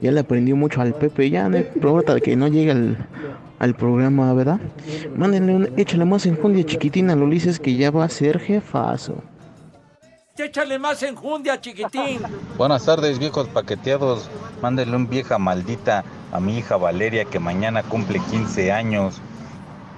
[0.00, 1.28] Ya le aprendió mucho al Pepe.
[1.28, 3.08] Ya no importa de que no llegue al,
[3.58, 4.60] al programa, ¿verdad?
[5.14, 9.22] Mándenle, un, échale más enjundia chiquitina a Ulises que ya va a ser jefazo.
[10.38, 12.20] Échale más enjundia, chiquitín.
[12.58, 14.28] Buenas tardes, viejos paqueteados.
[14.60, 19.22] Mándenle un vieja maldita a mi hija Valeria que mañana cumple 15 años.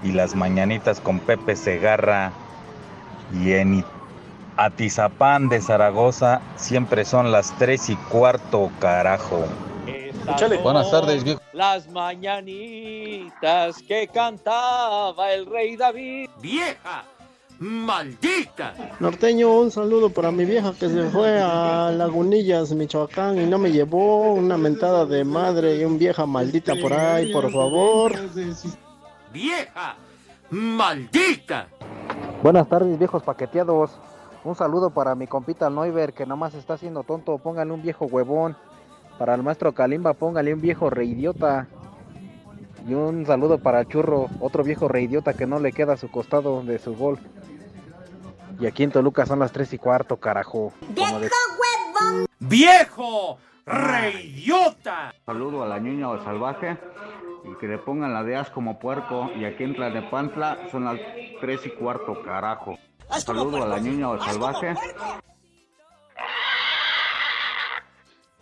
[0.02, 2.32] Y las mañanitas con Pepe Segarra.
[3.42, 3.84] Y en
[4.56, 9.44] Atizapán de Zaragoza siempre son las 3 y cuarto, carajo.
[10.62, 11.40] Buenas tardes, viejo.
[11.52, 16.28] Las mañanitas que cantaba el rey David.
[16.40, 17.04] ¡Vieja!
[17.58, 18.74] ¡Maldita!
[19.00, 23.72] Norteño, un saludo para mi vieja que se fue a Lagunillas, Michoacán y no me
[23.72, 28.12] llevó una mentada de madre y un vieja maldita por ahí, por favor.
[29.32, 29.96] ¡Vieja!
[30.50, 31.68] ¡Maldita!
[32.42, 33.98] Buenas tardes, viejos paqueteados.
[34.44, 37.36] Un saludo para mi compita Noiver que nomás está haciendo tonto.
[37.38, 38.56] Póngale un viejo huevón.
[39.18, 41.66] Para el maestro Kalimba, póngale un viejo reidiota.
[42.86, 46.62] Y un saludo para Churro, otro viejo reidiota que no le queda a su costado
[46.62, 47.18] de su gol.
[48.58, 50.72] Y aquí en Toluca son las 3 y cuarto, carajo.
[50.96, 51.30] Como de-
[52.38, 53.38] ¡Viejo!
[53.66, 55.12] ¡Reidiota!
[55.26, 56.78] Saludo a la ñuña o salvaje
[57.50, 59.30] y que le pongan la de as como puerco.
[59.36, 60.98] Y aquí en Tlalnepantla son las
[61.40, 62.78] tres y cuarto, carajo.
[63.08, 64.74] Saludo a la ñuña o salvaje.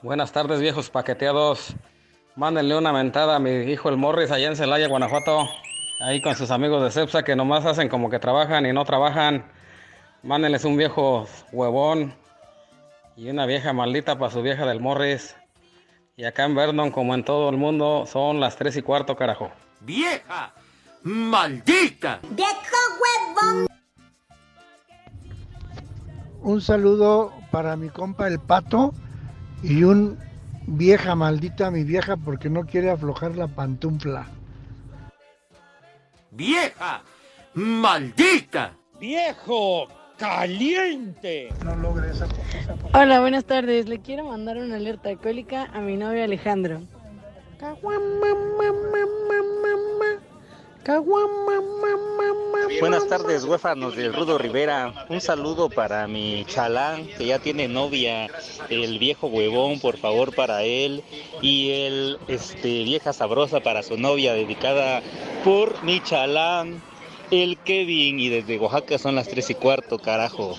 [0.02, 1.74] Buenas tardes, viejos paqueteados.
[2.36, 5.48] Mándenle una mentada a mi hijo el Morris allá en Celaya, Guanajuato.
[6.00, 9.50] Ahí con sus amigos de Cepsa que nomás hacen como que trabajan y no trabajan.
[10.22, 12.14] Mándenles un viejo huevón
[13.16, 15.34] y una vieja maldita para su vieja del Morris.
[16.18, 19.50] Y acá en Vernon, como en todo el mundo, son las tres y cuarto, carajo.
[19.82, 20.54] ¡Vieja!
[21.02, 22.20] ¡Maldita!
[26.40, 28.94] Un saludo para mi compa el pato
[29.62, 30.18] y un
[30.66, 34.26] vieja maldita mi vieja porque no quiere aflojar la pantufla.
[36.30, 37.02] ¡Vieja!
[37.52, 38.72] ¡Maldita!
[38.98, 39.88] ¡Viejo!
[40.18, 41.50] ¡Caliente!
[41.62, 42.26] No logra esa
[42.94, 43.86] Hola, buenas tardes.
[43.86, 46.82] Le quiero mandar una alerta alcohólica a mi novio Alejandro.
[52.80, 55.06] Buenas tardes, huérfanos del Rudo Rivera.
[55.08, 58.28] Un saludo para mi chalán que ya tiene novia,
[58.70, 61.02] el viejo huevón, por favor, para él.
[61.42, 65.02] Y el este, vieja sabrosa para su novia, dedicada
[65.44, 66.80] por mi chalán,
[67.30, 68.20] el Kevin.
[68.20, 70.54] Y desde Oaxaca son las tres y cuarto, carajo.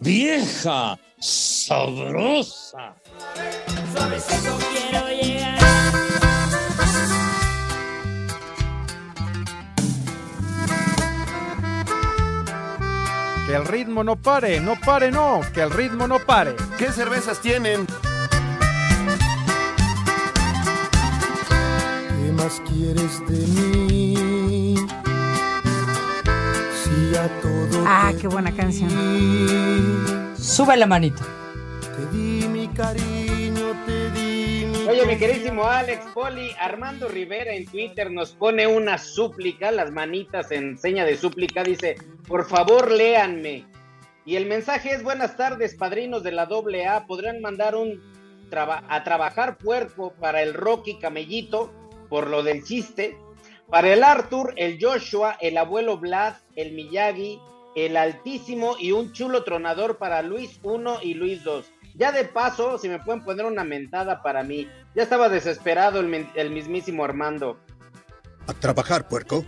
[0.00, 0.98] ¡Vieja!
[1.18, 2.94] ¡Sabrosa!
[3.92, 4.58] Suavecito
[4.90, 5.58] quiero llegar.
[13.46, 16.56] Que el ritmo no pare, no pare, no, que el ritmo no pare.
[16.78, 17.86] ¿Qué cervezas tienen?
[21.48, 24.15] ¿Qué más quieres de mí?
[27.12, 28.90] Todo Ah, qué buena canción.
[30.36, 31.22] Sube la manito.
[31.80, 37.64] Te di mi cariño, te di mi Oye, mi queridísimo Alex Poli, Armando Rivera en
[37.66, 43.66] Twitter nos pone una súplica, las manitas en seña de súplica, dice, por favor léanme.
[44.24, 48.00] Y el mensaje es, buenas tardes, padrinos de la doble A, podrán mandar un
[48.50, 51.72] traba- a trabajar puerco para el Rocky Camellito,
[52.08, 53.16] por lo del chiste,
[53.70, 57.40] para el Arthur, el Joshua, el abuelo Blas, el Miyagi,
[57.74, 61.66] el Altísimo y un chulo tronador para Luis 1 y Luis 2.
[61.94, 64.68] Ya de paso, si me pueden poner una mentada para mí.
[64.94, 67.58] Ya estaba desesperado el, mismísimo Armando.
[68.46, 69.44] A trabajar, puerco.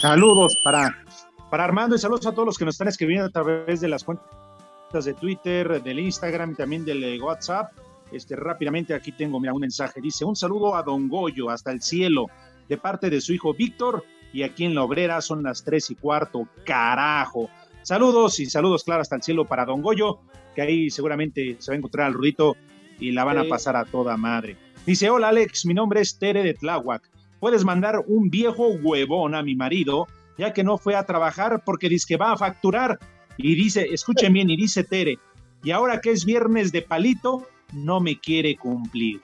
[0.00, 1.04] Saludos para,
[1.50, 4.04] para Armando y saludos a todos los que nos están escribiendo a través de las
[4.04, 7.72] cuentas de Twitter, del Instagram y también del eh, WhatsApp.
[8.12, 10.00] Este, rápidamente aquí tengo mira, un mensaje.
[10.00, 12.26] Dice, un saludo a Don Goyo hasta el cielo
[12.68, 15.94] de parte de su hijo Víctor y aquí en la obrera son las tres y
[15.94, 16.48] cuarto.
[16.64, 17.48] Carajo.
[17.82, 20.20] Saludos y saludos, claro, hasta el cielo para Don Goyo,
[20.54, 22.56] que ahí seguramente se va a encontrar al Rudito
[23.00, 24.56] y la van a pasar a toda madre.
[24.84, 27.08] Dice, hola Alex, mi nombre es Tere de Tláhuac.
[27.40, 31.88] Puedes mandar un viejo huevón a mi marido, ya que no fue a trabajar porque
[31.88, 32.98] dice que va a facturar.
[33.36, 35.18] Y dice, escuchen bien, y dice Tere,
[35.62, 39.20] y ahora que es viernes de palito, no me quiere cumplir.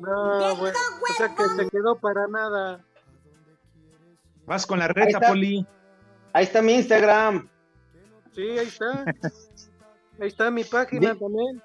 [0.00, 0.78] No, bueno,
[1.10, 2.84] o sea que se quedó para nada.
[4.46, 5.20] Vas con la reta.
[5.20, 5.66] Poli.
[6.32, 7.48] Ahí está mi Instagram.
[8.34, 9.04] Sí, ahí está.
[10.20, 11.62] Ahí está mi página también.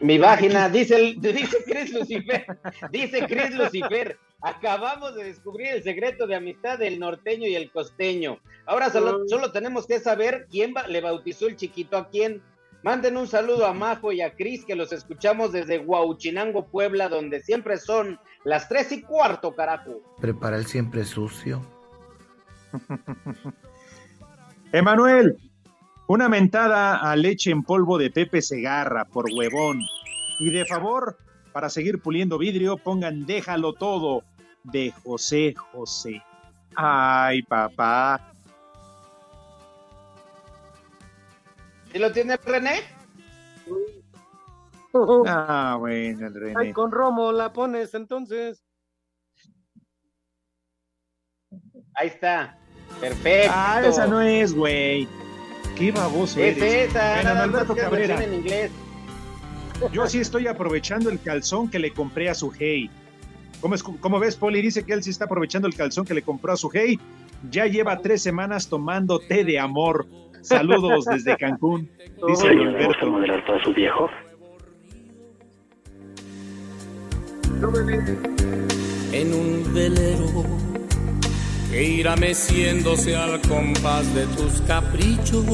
[0.00, 2.44] Mi página, dice, el, dice Chris Lucifer,
[2.90, 8.38] dice Chris Lucifer, acabamos de descubrir el secreto de amistad del norteño y el costeño.
[8.66, 12.42] Ahora solo, solo tenemos que saber quién ba- le bautizó el chiquito a quién.
[12.82, 17.42] Manden un saludo a Majo y a Cris, que los escuchamos desde Huauchinango, Puebla, donde
[17.42, 20.00] siempre son las tres y cuarto, carajo.
[20.18, 21.60] Prepara el siempre sucio.
[24.72, 25.36] Emanuel,
[26.06, 29.80] una mentada a leche en polvo de Pepe Segarra por huevón.
[30.38, 31.18] Y de favor,
[31.52, 34.24] para seguir puliendo vidrio, pongan Déjalo todo
[34.64, 36.22] de José José.
[36.74, 38.32] Ay, papá.
[41.92, 42.80] ¿Y lo tiene René?
[45.26, 46.54] Ah, bueno, el René.
[46.56, 48.64] Ay, con Romo la pones entonces.
[51.94, 52.58] Ahí está.
[53.00, 53.52] Perfecto.
[53.54, 55.08] Ah, esa no es, güey.
[55.76, 56.90] Qué baboso Es eres.
[56.90, 58.16] esa, Ven, nada más Cabrera.
[58.16, 58.70] versión en inglés.
[59.92, 62.90] Yo sí estoy aprovechando el calzón que le compré a su hey.
[63.60, 64.60] ¿Cómo, es, ¿Cómo ves, Poli?
[64.60, 66.98] Dice que él sí está aprovechando el calzón que le compró a su hey.
[67.50, 70.06] ya lleva tres semanas tomando té de amor.
[70.42, 71.90] Saludos desde Cancún,
[72.26, 73.10] dice Oye, ¿le gusta Alberto.
[73.10, 74.08] moderar para su viejo?
[79.12, 80.26] en un velero
[81.70, 85.44] que irá meciéndose al compás de tus caprichos.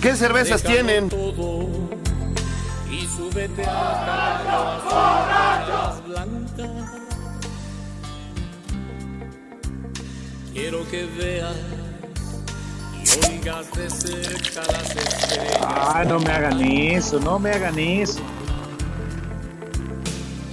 [0.00, 1.08] ¿Qué cervezas tienen?
[1.08, 1.68] todo
[2.90, 4.80] y súbete a
[5.68, 7.03] las blancas.
[10.54, 11.56] Quiero que veas
[13.02, 15.58] y oigas de cerca las estrellas.
[15.60, 18.20] Ah, no me hagan eso, no me hagan eso.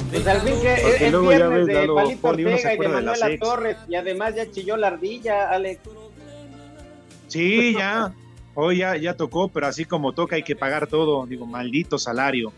[0.10, 2.58] Pues al fin que Porque es, es luego ya ves, de Lalo, Palito Poli, uno
[2.58, 3.40] se Ortega y de acuerda de las ex.
[3.40, 5.82] Torres y además ya chilló la ardilla, Alex.
[7.28, 8.12] Sí, ya.
[8.56, 11.28] Hoy ya, ya tocó, pero así como toca hay que pagar todo.
[11.28, 12.52] Digo, maldito salario.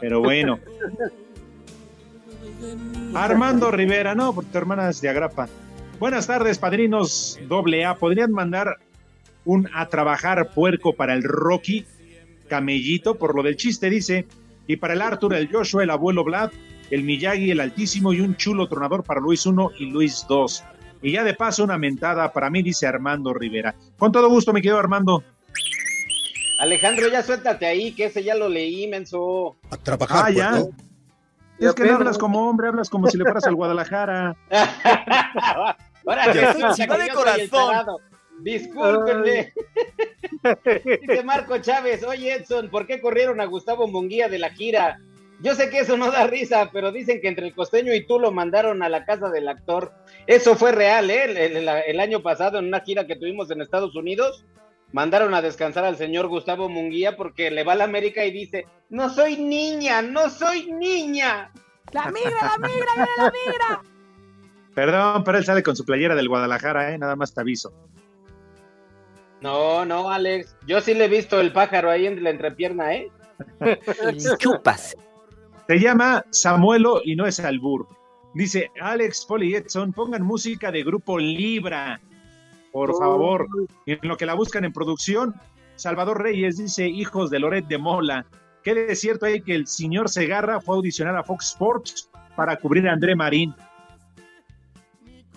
[0.00, 0.60] Pero bueno.
[3.14, 5.48] Armando Rivera, no, porque tu hermana es de Agrapa.
[6.00, 7.94] Buenas tardes, padrinos doble A.
[7.94, 8.78] ¿Podrían mandar
[9.44, 11.84] un a trabajar puerco para el Rocky
[12.48, 13.16] Camellito?
[13.16, 14.26] Por lo del chiste, dice.
[14.66, 16.50] Y para el Arthur, el Joshua, el abuelo Vlad,
[16.90, 20.64] el Miyagi, el Altísimo y un chulo tronador para Luis 1 y Luis 2.
[21.02, 23.74] Y ya de paso una mentada para mí, dice Armando Rivera.
[23.98, 25.22] Con todo gusto, me quedo Armando.
[26.60, 29.56] Alejandro, ya suéltate ahí, que ese ya lo leí, menso.
[29.70, 30.50] A trabajar, Ah, ya.
[30.50, 30.70] puerco.
[31.58, 34.34] Es que no hablas como hombre, hablas como si le fueras al Guadalajara.
[36.06, 36.38] Ahora que
[36.98, 37.96] de corazón.
[38.40, 39.52] Discúlpenme.
[41.06, 44.98] Dice Marco Chávez, oye Edson, ¿por qué corrieron a Gustavo Munguía de la gira?
[45.42, 48.18] Yo sé que eso no da risa, pero dicen que entre el costeño y tú
[48.18, 49.92] lo mandaron a la casa del actor.
[50.26, 51.24] Eso fue real, ¿eh?
[51.24, 54.44] El, el- el año pasado en una gira que tuvimos en Estados Unidos,
[54.92, 58.66] mandaron a descansar al señor Gustavo Munguía porque le va a la América y dice,
[58.90, 61.50] no soy niña, no soy niña.
[61.92, 63.82] La migra, la migra, mira la migra.
[64.74, 66.98] Perdón, pero él sale con su playera del Guadalajara, ¿eh?
[66.98, 67.72] Nada más te aviso.
[69.40, 70.54] No, no, Alex.
[70.66, 73.10] Yo sí le he visto el pájaro ahí en la entrepierna, ¿eh?
[74.38, 74.96] Chupas.
[75.66, 77.86] Se llama Samuelo y no es albur.
[78.34, 82.00] Dice Alex, Poli y Edson, pongan música de grupo Libra,
[82.72, 82.98] por Oh.
[82.98, 83.46] favor.
[83.86, 85.34] Y en lo que la buscan en producción,
[85.76, 88.26] Salvador Reyes dice, hijos de Loret de Mola.
[88.62, 92.56] ¿Qué de cierto hay que el señor Segarra fue a audicionar a Fox Sports para
[92.56, 93.54] cubrir a André Marín?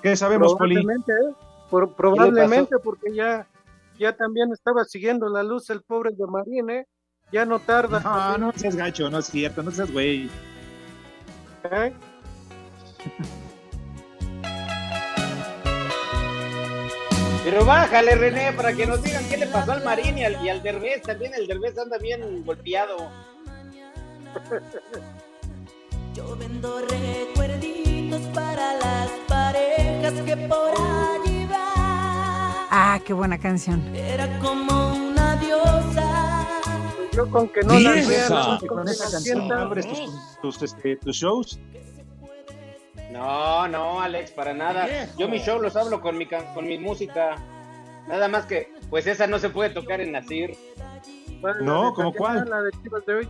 [0.03, 0.75] ¿Qué sabemos, Poli?
[0.75, 1.33] Probablemente, ¿eh?
[1.69, 3.47] Por- probablemente porque ya,
[3.97, 6.85] ya también estaba siguiendo la luz el pobre de Marín, ¿eh?
[7.31, 7.99] Ya no tarda.
[8.01, 10.29] No, no seas gacho, no es cierto, no seas güey.
[11.71, 11.93] ¿Eh?
[17.43, 20.49] Pero bájale, René, para que nos digan qué le pasó al Marín y al, y
[20.49, 21.01] al Derbez.
[21.01, 23.09] También el Derbez anda bien golpeado.
[26.13, 27.72] Yo vendo recuerditos
[28.33, 31.59] para las parejas que por allí van.
[32.71, 33.81] Ah, qué buena canción.
[33.95, 36.47] Era como una diosa.
[37.13, 41.59] Yo con que no las vean, con esa canción abres tus, tus, este, tus shows.
[43.11, 44.87] No, no, Alex, para nada.
[45.17, 47.35] Yo mis shows los hablo con mi, can- con mi música.
[48.07, 50.57] Nada más que, pues esa no se puede tocar en Nacir.
[51.61, 52.49] No, ¿como cuál?
[52.49, 53.29] La de Chivas de hoy.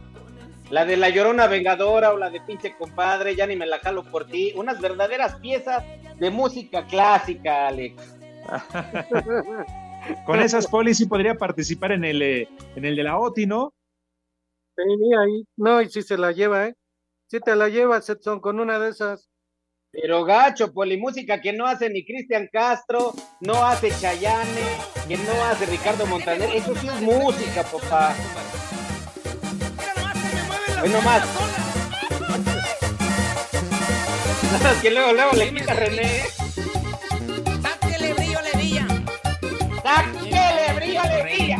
[0.69, 4.03] La de La Llorona Vengadora o la de Pinche Compadre, ya ni me la jalo
[4.03, 4.53] por ti.
[4.55, 5.83] Unas verdaderas piezas
[6.17, 8.17] de música clásica, Alex.
[10.25, 13.73] Con esas polis sí podría participar en el, eh, en el de la OTI, ¿no?
[14.75, 14.83] Sí,
[15.17, 15.45] ahí.
[15.55, 16.75] No, y si se la lleva, ¿eh?
[17.27, 19.29] Si te la llevas, Edson, con una de esas.
[19.91, 24.61] Pero gacho, polimúsica que no hace ni Cristian Castro, no hace Chayane,
[25.07, 26.49] que no hace Ricardo Montaner.
[26.53, 28.15] Eso sí es música, papá.
[30.83, 31.23] Hoy nomás.
[34.51, 36.01] Nada, que luego, luego le quita René.
[36.01, 36.23] ¿eh?
[37.61, 38.87] Sáquele brillo, levilla.
[39.81, 41.57] ¡Sáquele brillo, levilla!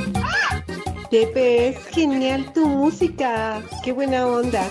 [1.10, 3.64] Pepe, es genial tu música.
[3.82, 4.68] Qué buena onda.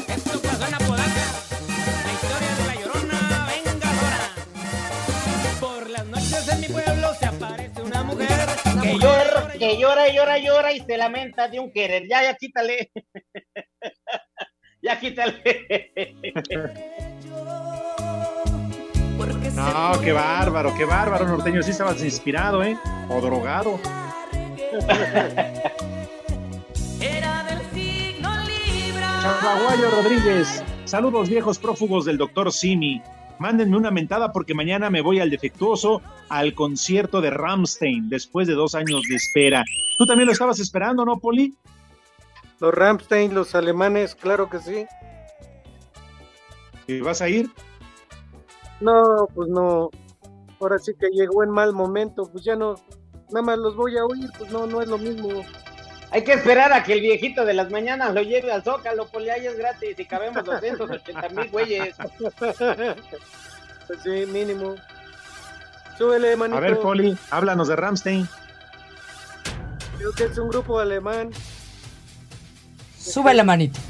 [5.60, 8.28] Por las noches en mi pueblo se aparece una mujer
[8.82, 12.06] Que llora, que llora, llora, llora y se lamenta de un querer.
[12.06, 12.90] Ya, ya quítale.
[14.92, 16.14] Ya quítale.
[19.54, 21.62] No, qué bárbaro, qué bárbaro, norteño.
[21.62, 22.76] Sí estabas inspirado, ¿eh?
[23.08, 23.78] O drogado.
[27.00, 29.20] Era del signo Libra.
[29.22, 30.62] Chavaguayo Rodríguez.
[30.84, 33.02] Saludos, viejos prófugos del doctor Simi.
[33.38, 38.54] Mándenme una mentada porque mañana me voy al defectuoso al concierto de Ramstein después de
[38.54, 39.64] dos años de espera.
[39.98, 41.54] ¿Tú también lo estabas esperando, no, Poli?
[42.62, 44.86] Los Ramstein, los alemanes, claro que sí.
[46.86, 47.50] ¿Y vas a ir?
[48.78, 49.90] No, pues no.
[50.60, 52.76] Ahora sí que llegó en mal momento, pues ya no,
[53.30, 55.42] nada más los voy a oír, pues no, no es lo mismo.
[56.12, 59.30] Hay que esperar a que el viejito de las mañanas lo lleve al Zócalo, Poli,
[59.30, 61.96] ahí es gratis y cabemos 280 mil güeyes.
[63.88, 64.76] Pues sí, mínimo.
[65.98, 66.58] Súbele, manito.
[66.58, 68.28] A ver, Poli, háblanos de Ramstein.
[69.98, 71.30] Creo que es un grupo alemán.
[73.04, 73.80] Sube la manito.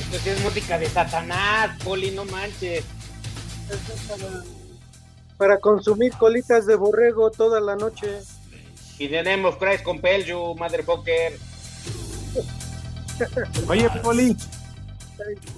[0.00, 2.84] Esto sí es música de Satanás, Poli, no manches.
[5.38, 8.20] Para consumir colitas de borrego toda la noche.
[8.98, 11.38] Y tenemos Christ Compel You, motherfucker.
[13.68, 14.36] Oye, Poli,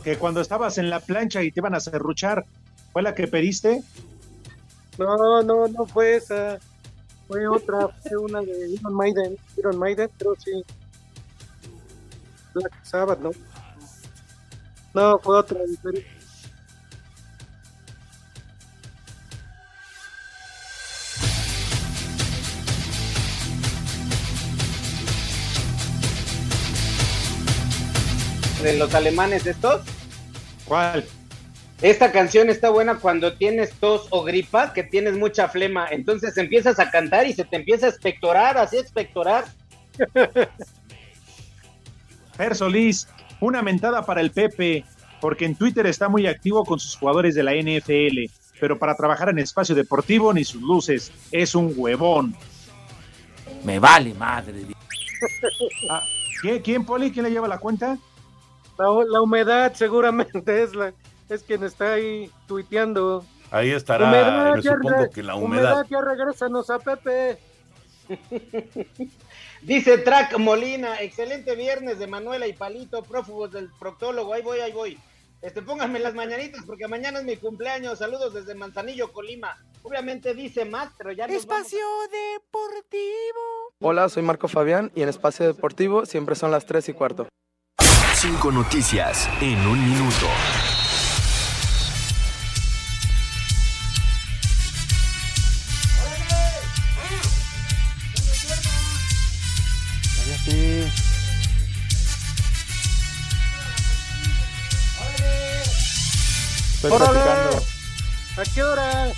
[0.04, 2.46] que cuando estabas en la plancha y te iban a serruchar,
[2.92, 3.82] ¿fue la que pediste?
[4.98, 6.58] No, no, no fue esa.
[7.28, 9.36] Fue otra, fue una de Iron Maiden.
[9.56, 10.64] Iron Maiden, pero sí.
[12.54, 13.30] Black Sabbath, ¿no?
[14.94, 16.06] No, fue otra diferente.
[28.62, 29.82] De los alemanes estos.
[30.64, 31.04] ¿Cuál?
[31.82, 35.86] Esta canción está buena cuando tienes tos o gripa, que tienes mucha flema.
[35.90, 38.78] Entonces empiezas a cantar y se te empieza a expectorar, así.
[42.36, 43.08] Fer Solís,
[43.40, 44.84] una mentada para el Pepe,
[45.20, 49.28] porque en Twitter está muy activo con sus jugadores de la NFL, pero para trabajar
[49.28, 52.34] en espacio deportivo ni sus luces, es un huevón.
[53.64, 54.64] Me vale madre.
[55.88, 56.02] Ah,
[56.42, 57.10] ¿quién, ¿Quién, Poli?
[57.10, 57.96] ¿Quién le lleva la cuenta?
[58.78, 60.92] La, la humedad seguramente es la
[61.28, 63.24] es quien está ahí tuiteando.
[63.50, 65.86] Ahí estará, Humedad, me supongo que la humedad.
[65.88, 67.38] ya regrésanos a Pepe.
[69.62, 74.32] Dice Track Molina, excelente viernes de Manuela y Palito, prófugos del proctólogo.
[74.32, 74.98] Ahí voy, ahí voy.
[75.42, 77.98] Este, pónganme las mañanitas porque mañana es mi cumpleaños.
[77.98, 79.56] Saludos desde Manzanillo, Colima.
[79.82, 81.70] Obviamente dice más, pero ya nos vamos.
[81.70, 83.00] Deportivo.
[83.80, 87.28] Hola, soy Marco Fabián y en Espacio Deportivo siempre son las 3 y cuarto.
[88.14, 90.26] Cinco noticias en un minuto.
[106.88, 107.20] Estoy ¡Órale!
[107.20, 107.62] platicando.
[108.36, 109.12] ¿A qué hora?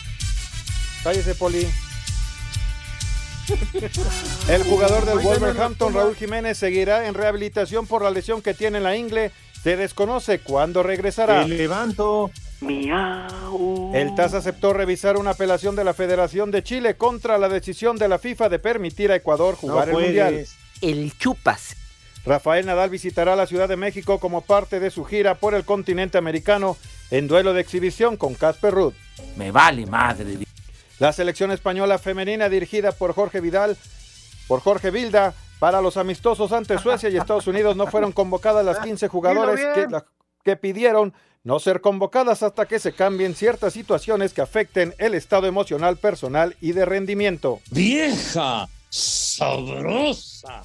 [1.02, 1.68] Cállese, Poli.
[4.48, 8.84] El jugador del Wolverhampton, Raúl Jiménez, seguirá en rehabilitación por la lesión que tiene en
[8.84, 9.32] la ingle.
[9.62, 11.44] Se desconoce cuándo regresará.
[11.44, 12.30] Te levanto.
[12.60, 18.08] El TAS aceptó revisar una apelación de la Federación de Chile contra la decisión de
[18.08, 20.46] la FIFA de permitir a Ecuador jugar No el Mundial.
[20.80, 21.76] El chupas.
[22.29, 26.18] Rafael Nadal visitará la Ciudad de México como parte de su gira por el continente
[26.18, 26.76] americano
[27.11, 28.93] en duelo de exhibición con Casper Ruud.
[29.37, 30.37] Me vale madre.
[30.99, 33.76] La selección española femenina dirigida por Jorge Vidal,
[34.47, 38.79] por Jorge Vilda, para los amistosos ante Suecia y Estados Unidos no fueron convocadas las
[38.81, 40.05] 15 jugadores Dilo que, la-
[40.45, 41.14] que pidieron
[41.45, 46.57] no ser convocadas hasta que se cambien ciertas situaciones que afecten el estado emocional personal
[46.61, 47.61] y de rendimiento.
[47.70, 50.62] Vieja sabrosa.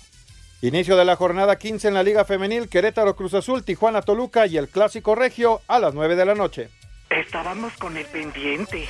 [0.64, 4.56] Inicio de la jornada 15 en la Liga Femenil, Querétaro Cruz Azul, Tijuana Toluca y
[4.56, 6.70] el Clásico Regio a las 9 de la noche.
[7.10, 8.88] Estábamos con el pendiente.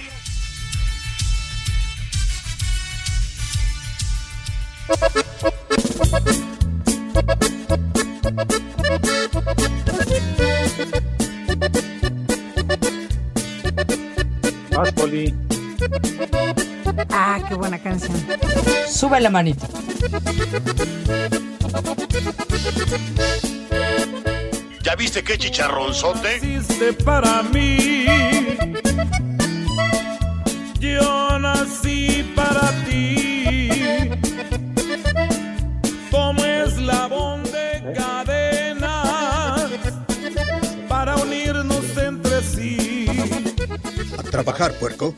[14.70, 15.34] Vas, Poli.
[17.10, 18.16] Ah, qué buena canción.
[18.88, 19.66] Sube la manito.
[24.84, 26.40] ¿Ya viste qué chicharronzote?
[26.40, 28.06] Naciste para mí.
[30.80, 33.70] Yo nací para ti.
[36.12, 38.33] Como eslabón de cadena
[44.34, 45.14] trabajar, puerco.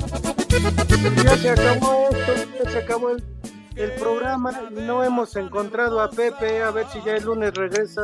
[1.24, 3.24] Ya se acabó esto, ya se acabó el,
[3.78, 6.62] el programa y no hemos encontrado a Pepe.
[6.62, 8.02] A ver si ya el lunes regresa.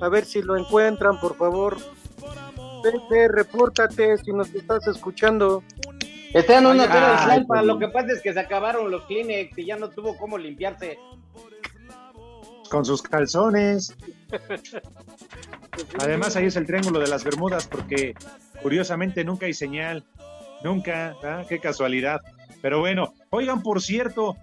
[0.00, 1.76] A ver si lo encuentran, por favor.
[2.84, 5.64] Pepe, repórtate si nos estás escuchando.
[6.32, 7.66] Está en una tela de.
[7.66, 10.98] Lo que pasa es que se acabaron los Kleenex y ya no tuvo cómo limpiarse.
[12.70, 13.96] Con sus calzones.
[15.98, 18.14] Además, ahí es el triángulo de las Bermudas, porque
[18.62, 20.04] curiosamente nunca hay señal.
[20.64, 21.44] Nunca, ¿ah?
[21.48, 22.20] qué casualidad.
[22.62, 24.36] Pero bueno, oigan, por cierto,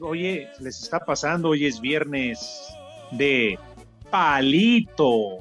[0.00, 2.66] oye, les está pasando, hoy es viernes
[3.12, 3.56] de
[4.10, 5.38] palito.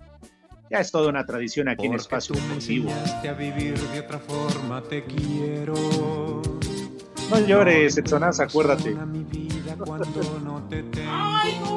[0.69, 2.89] Ya es toda una tradición aquí en Porque Espacio me Deportivo.
[2.91, 5.73] enseñaste a vivir de otra forma, te quiero.
[7.29, 8.91] No llores, Edsonaza, acuérdate.
[8.93, 11.76] Mi vida cuando no te tengo.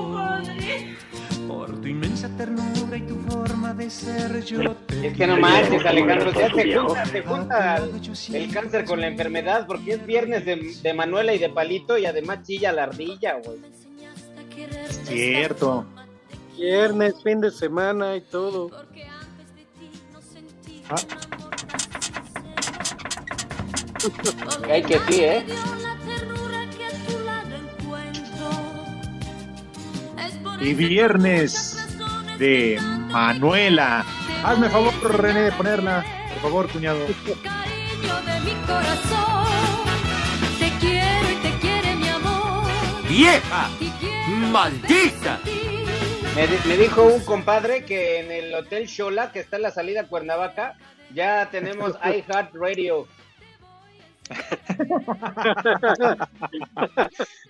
[1.81, 6.33] Tu inmensa ternura y tu forma de ser, yo te Es que no manches, Alejandro,
[6.33, 7.89] ya se junta, se junta
[8.33, 12.07] el cáncer con la enfermedad porque es viernes de, de Manuela y de Palito y
[12.07, 13.61] además chilla la ardilla, güey.
[15.05, 15.87] Cierto.
[16.57, 18.71] Viernes, fin de semana y todo.
[24.69, 25.47] Hay que sí, ¿eh?
[30.61, 31.77] Y viernes
[32.39, 32.79] de
[33.11, 34.05] Manuela.
[34.45, 36.05] Hazme favor, René, de ponerla.
[36.35, 36.99] Por favor, cuñado.
[37.43, 39.47] Cariño de mi corazón.
[40.59, 42.65] Te quiero y te quiere mi amor.
[43.09, 43.69] ¡Vieja!
[44.51, 45.39] ¡Maldita!
[46.35, 49.71] Me, di- me dijo un compadre que en el Hotel Shola, que está en la
[49.71, 50.77] salida a Cuernavaca,
[51.13, 53.07] ya tenemos iHeartRadio.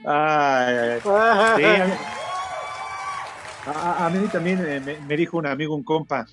[0.07, 1.57] Ay, ay, ay.
[1.57, 1.93] Sí,
[3.67, 6.27] a, mí, a- mí también eh, me, me dijo un amigo, un compa,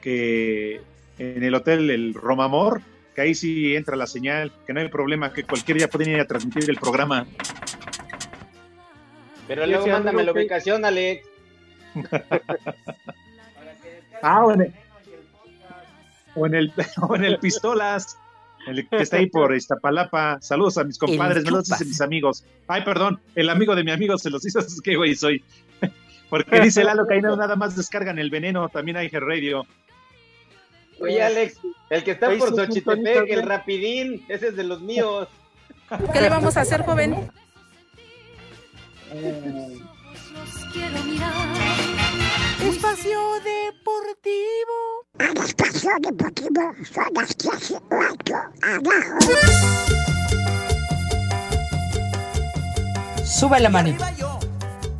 [0.00, 0.80] que
[1.18, 2.80] en el hotel El Romamor,
[3.14, 6.20] que ahí sí entra la señal, que no hay problema, que cualquier día pueden ir
[6.20, 7.26] a transmitir el programa.
[9.46, 11.26] Pero luego mándame la que- ubicación, Alex.
[14.22, 14.72] Ah, o en el,
[16.34, 18.18] o en el, o en el Pistolas,
[18.66, 20.38] el que está ahí por Iztapalapa.
[20.42, 22.44] Saludos a mis compadres, me los dicen mis amigos.
[22.68, 25.42] Ay, perdón, el amigo de mi amigo se los hizo, es que güey soy.
[26.30, 29.66] Porque dice Lalo que ahí no nada más descargan el veneno, también hay radio.
[31.00, 31.58] Oye, Alex,
[31.88, 35.28] el que está Ahí por Xochitepec, el rapidín, ese es de los míos.
[36.12, 37.30] ¿Qué le vamos a hacer, joven?
[41.04, 41.32] Mirar.
[42.62, 44.78] Espacio Deportivo.
[45.18, 49.18] Espacio Deportivo son las clases 8 abajo.
[53.24, 53.96] Sube la mano.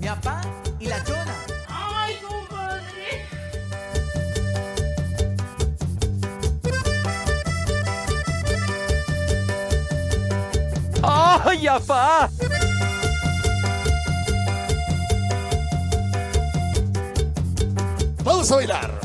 [0.01, 0.41] Mi papá
[0.81, 1.20] y la chona.
[11.51, 12.31] ¡Ay, apá!
[18.23, 19.01] Vamos a bailar.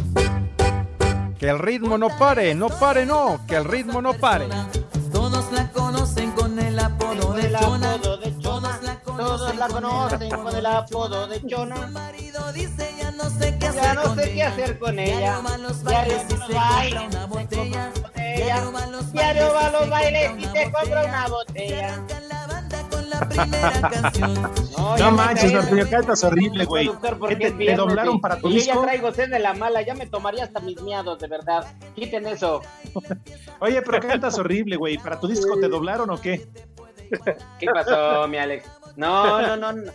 [1.40, 4.48] Que el ritmo no pare, no pare, no, que el ritmo no pare.
[5.12, 7.98] Todos la conocen con el apodo de Chona.
[7.98, 11.88] Todos la conocen con el apodo de Chona.
[11.88, 14.50] marido dice ya no sé qué hacer Ya no con sé qué ella.
[14.50, 15.42] hacer con ella.
[19.16, 22.02] Diario va a los bailes y se compra una botella.
[24.78, 26.90] No, No manches, Norteño, cantas horrible, güey.
[27.20, 28.82] Porque ¿Qué es te, te viernes, doblaron y- para tu y yo ya disco?
[28.84, 31.66] traigo sed de la mala, ya me tomaría hasta mis miados, de verdad.
[31.96, 32.62] Quiten eso.
[33.60, 34.98] Oye, pero cantas horrible, güey.
[34.98, 36.48] ¿Para tu disco te doblaron o qué?
[37.60, 38.66] ¿Qué pasó, mi Alex?
[38.96, 39.72] No, no, no.
[39.74, 39.92] No,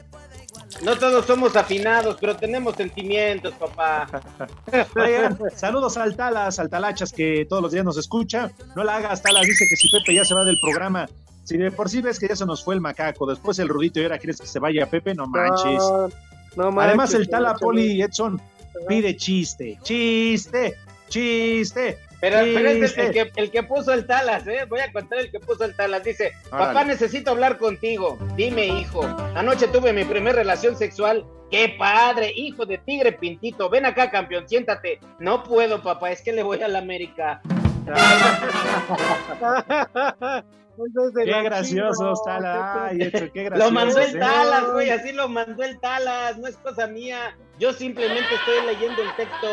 [0.83, 4.07] no todos somos afinados, pero tenemos sentimientos, papá.
[4.97, 8.51] Oigan, saludos al Talas, al Talachas que todos los días nos escucha.
[8.77, 11.09] No la hagas, Talas, dice que si Pepe ya se va del programa.
[11.51, 13.99] Si de por sí ves que ya se nos fue el macaco, después el Rudito
[13.99, 15.83] y ahora quieres que se vaya Pepe, no manches.
[15.83, 16.09] No,
[16.55, 18.41] no manches, Además, el Tala no, Poli Edson
[18.87, 20.77] pide chiste, chiste,
[21.09, 21.99] chiste.
[22.21, 24.65] Pero, pero es el- que, el que puso el Talas, ¿eh?
[24.69, 26.05] Voy a contar el que puso el Talas.
[26.05, 28.17] Dice, papá, necesito hablar contigo.
[28.37, 29.03] Dime, hijo.
[29.35, 31.25] Anoche tuve mi primer relación sexual.
[31.51, 32.33] ¡Qué padre!
[32.33, 33.69] Hijo de tigre pintito.
[33.69, 35.01] Ven acá, campeón, siéntate.
[35.19, 37.43] No puedo, papá, es que le voy a la América.
[41.25, 42.87] Qué gracioso está la.
[42.87, 43.71] Ay, Edson, qué gracioso.
[43.71, 44.19] Lo mandó el ¿eh?
[44.19, 47.37] Talas, güey, así lo mandó el Talas, no es cosa mía.
[47.59, 49.47] Yo simplemente estoy leyendo el texto.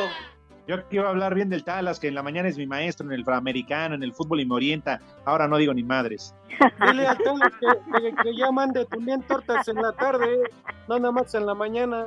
[0.68, 3.24] Yo a hablar bien del Talas, que en la mañana es mi maestro en el
[3.30, 5.00] americano, en el fútbol y me orienta.
[5.26, 6.36] Ahora no digo ni madres.
[6.88, 10.44] Dile al Tala que, que, que ya mande también tortas en la tarde,
[10.90, 12.06] no nada más en la mañana.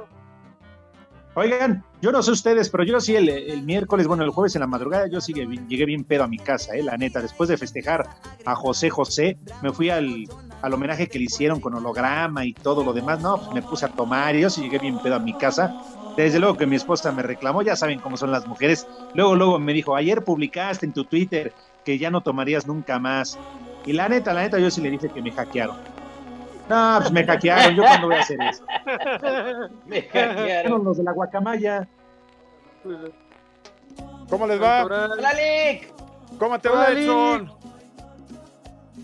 [1.35, 4.66] Oigan, yo no sé ustedes, pero yo sí el, miércoles, bueno, el jueves en la
[4.66, 7.22] madrugada, yo sí llegué bien pedo a mi casa, eh, la neta.
[7.22, 8.09] Después de festejar
[8.45, 10.24] a José José, me fui al,
[10.62, 13.20] al homenaje que le hicieron con holograma y todo lo demás.
[13.20, 15.81] No, me puse a tomar y yo sí llegué bien pedo a mi casa.
[16.16, 18.89] Desde luego que mi esposa me reclamó, ya saben cómo son las mujeres.
[19.14, 21.53] Luego, luego me dijo, ayer publicaste en tu Twitter
[21.85, 23.39] que ya no tomarías nunca más.
[23.87, 25.76] Y la neta, la neta, yo sí le dije que me hackearon.
[26.71, 28.64] No, pues me hackearon, yo cuándo voy a hacer eso.
[29.87, 31.89] Me Fueron los de la guacamaya.
[34.29, 34.85] ¿Cómo les va?
[34.85, 35.93] ¡Hola, Lick!
[36.39, 37.03] ¿Cómo te Hola, va, Lick.
[37.03, 37.53] Edson?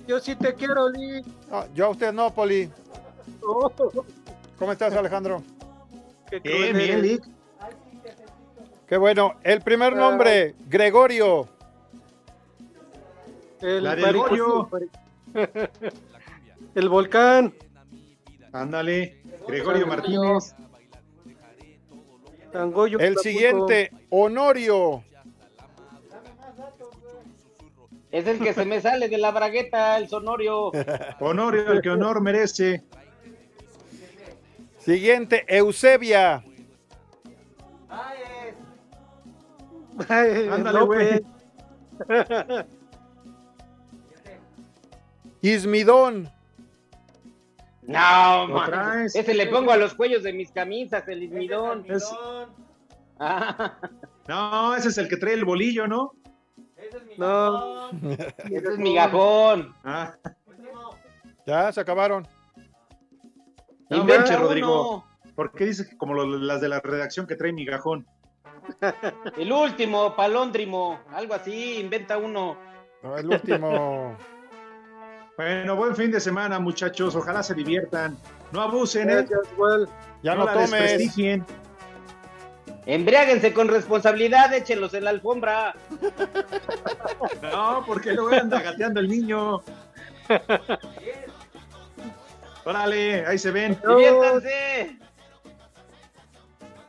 [0.07, 1.27] Yo sí te quiero, Lick.
[1.51, 2.71] Ah, yo a usted no, Poli.
[3.45, 3.69] Oh,
[4.61, 5.43] ¿Cómo estás, Alejandro?
[6.31, 7.03] qué Bien.
[7.03, 7.25] Lick.
[8.87, 9.35] Qué bueno.
[9.43, 11.49] El primer nombre, Gregorio.
[13.61, 14.69] El Goyo.
[16.77, 17.55] El volcán.
[18.53, 19.23] Ándale.
[19.49, 20.55] Gregorio Martínez.
[22.53, 25.03] Tangoyo, El siguiente, Honorio.
[28.13, 30.71] Es el que se me sale de la bragueta, el sonorio.
[31.21, 32.85] Honorio, el que honor merece.
[34.79, 36.45] Siguiente, Eusebia.
[40.09, 41.23] Ay, Ándale, López.
[45.41, 46.36] Ismidón.
[47.87, 48.67] No, ¿Lo man.
[48.71, 49.15] traes?
[49.15, 51.85] Ese le pongo a los cuellos de mis camisas, el ismidón.
[51.89, 52.11] Es-
[53.19, 53.79] Ah,
[54.29, 56.13] No, ese es el que trae el bolillo, ¿no?
[57.17, 57.91] No.
[57.91, 59.75] ese es migajón.
[59.85, 60.15] Ah,
[61.47, 62.27] Ya, se acabaron.
[63.89, 64.37] no uno.
[64.39, 65.05] Rodrigo.
[65.35, 68.07] ¿Por qué dices que como lo- las de la redacción que trae migajón?
[69.37, 72.57] El último, palóndrimo, algo así, inventa uno.
[73.03, 74.17] No, el último.
[75.37, 77.15] Bueno, buen fin de semana, muchachos.
[77.15, 78.19] Ojalá se diviertan.
[78.53, 79.27] No abusen, ¿eh?
[80.23, 80.71] Ya no no, la tomes.
[80.71, 81.45] desprestigien.
[82.87, 85.75] Embriáguense con responsabilidad, échenlos en la alfombra.
[87.43, 89.61] No, porque luego anda gateando el niño.
[92.65, 93.79] Órale, ahí se ven.
[93.87, 94.99] Diviértanse.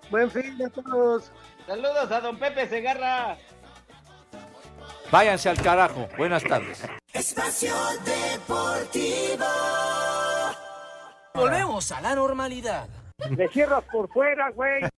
[0.10, 1.32] Buen fin a todos.
[1.66, 3.38] Saludos a don Pepe Segarra.
[5.12, 6.08] Váyanse al carajo.
[6.18, 6.84] Buenas tardes.
[7.14, 9.46] Espacio Deportivo.
[11.34, 12.88] Volvemos a la normalidad.
[13.30, 14.88] Le cierras por fuera, güey.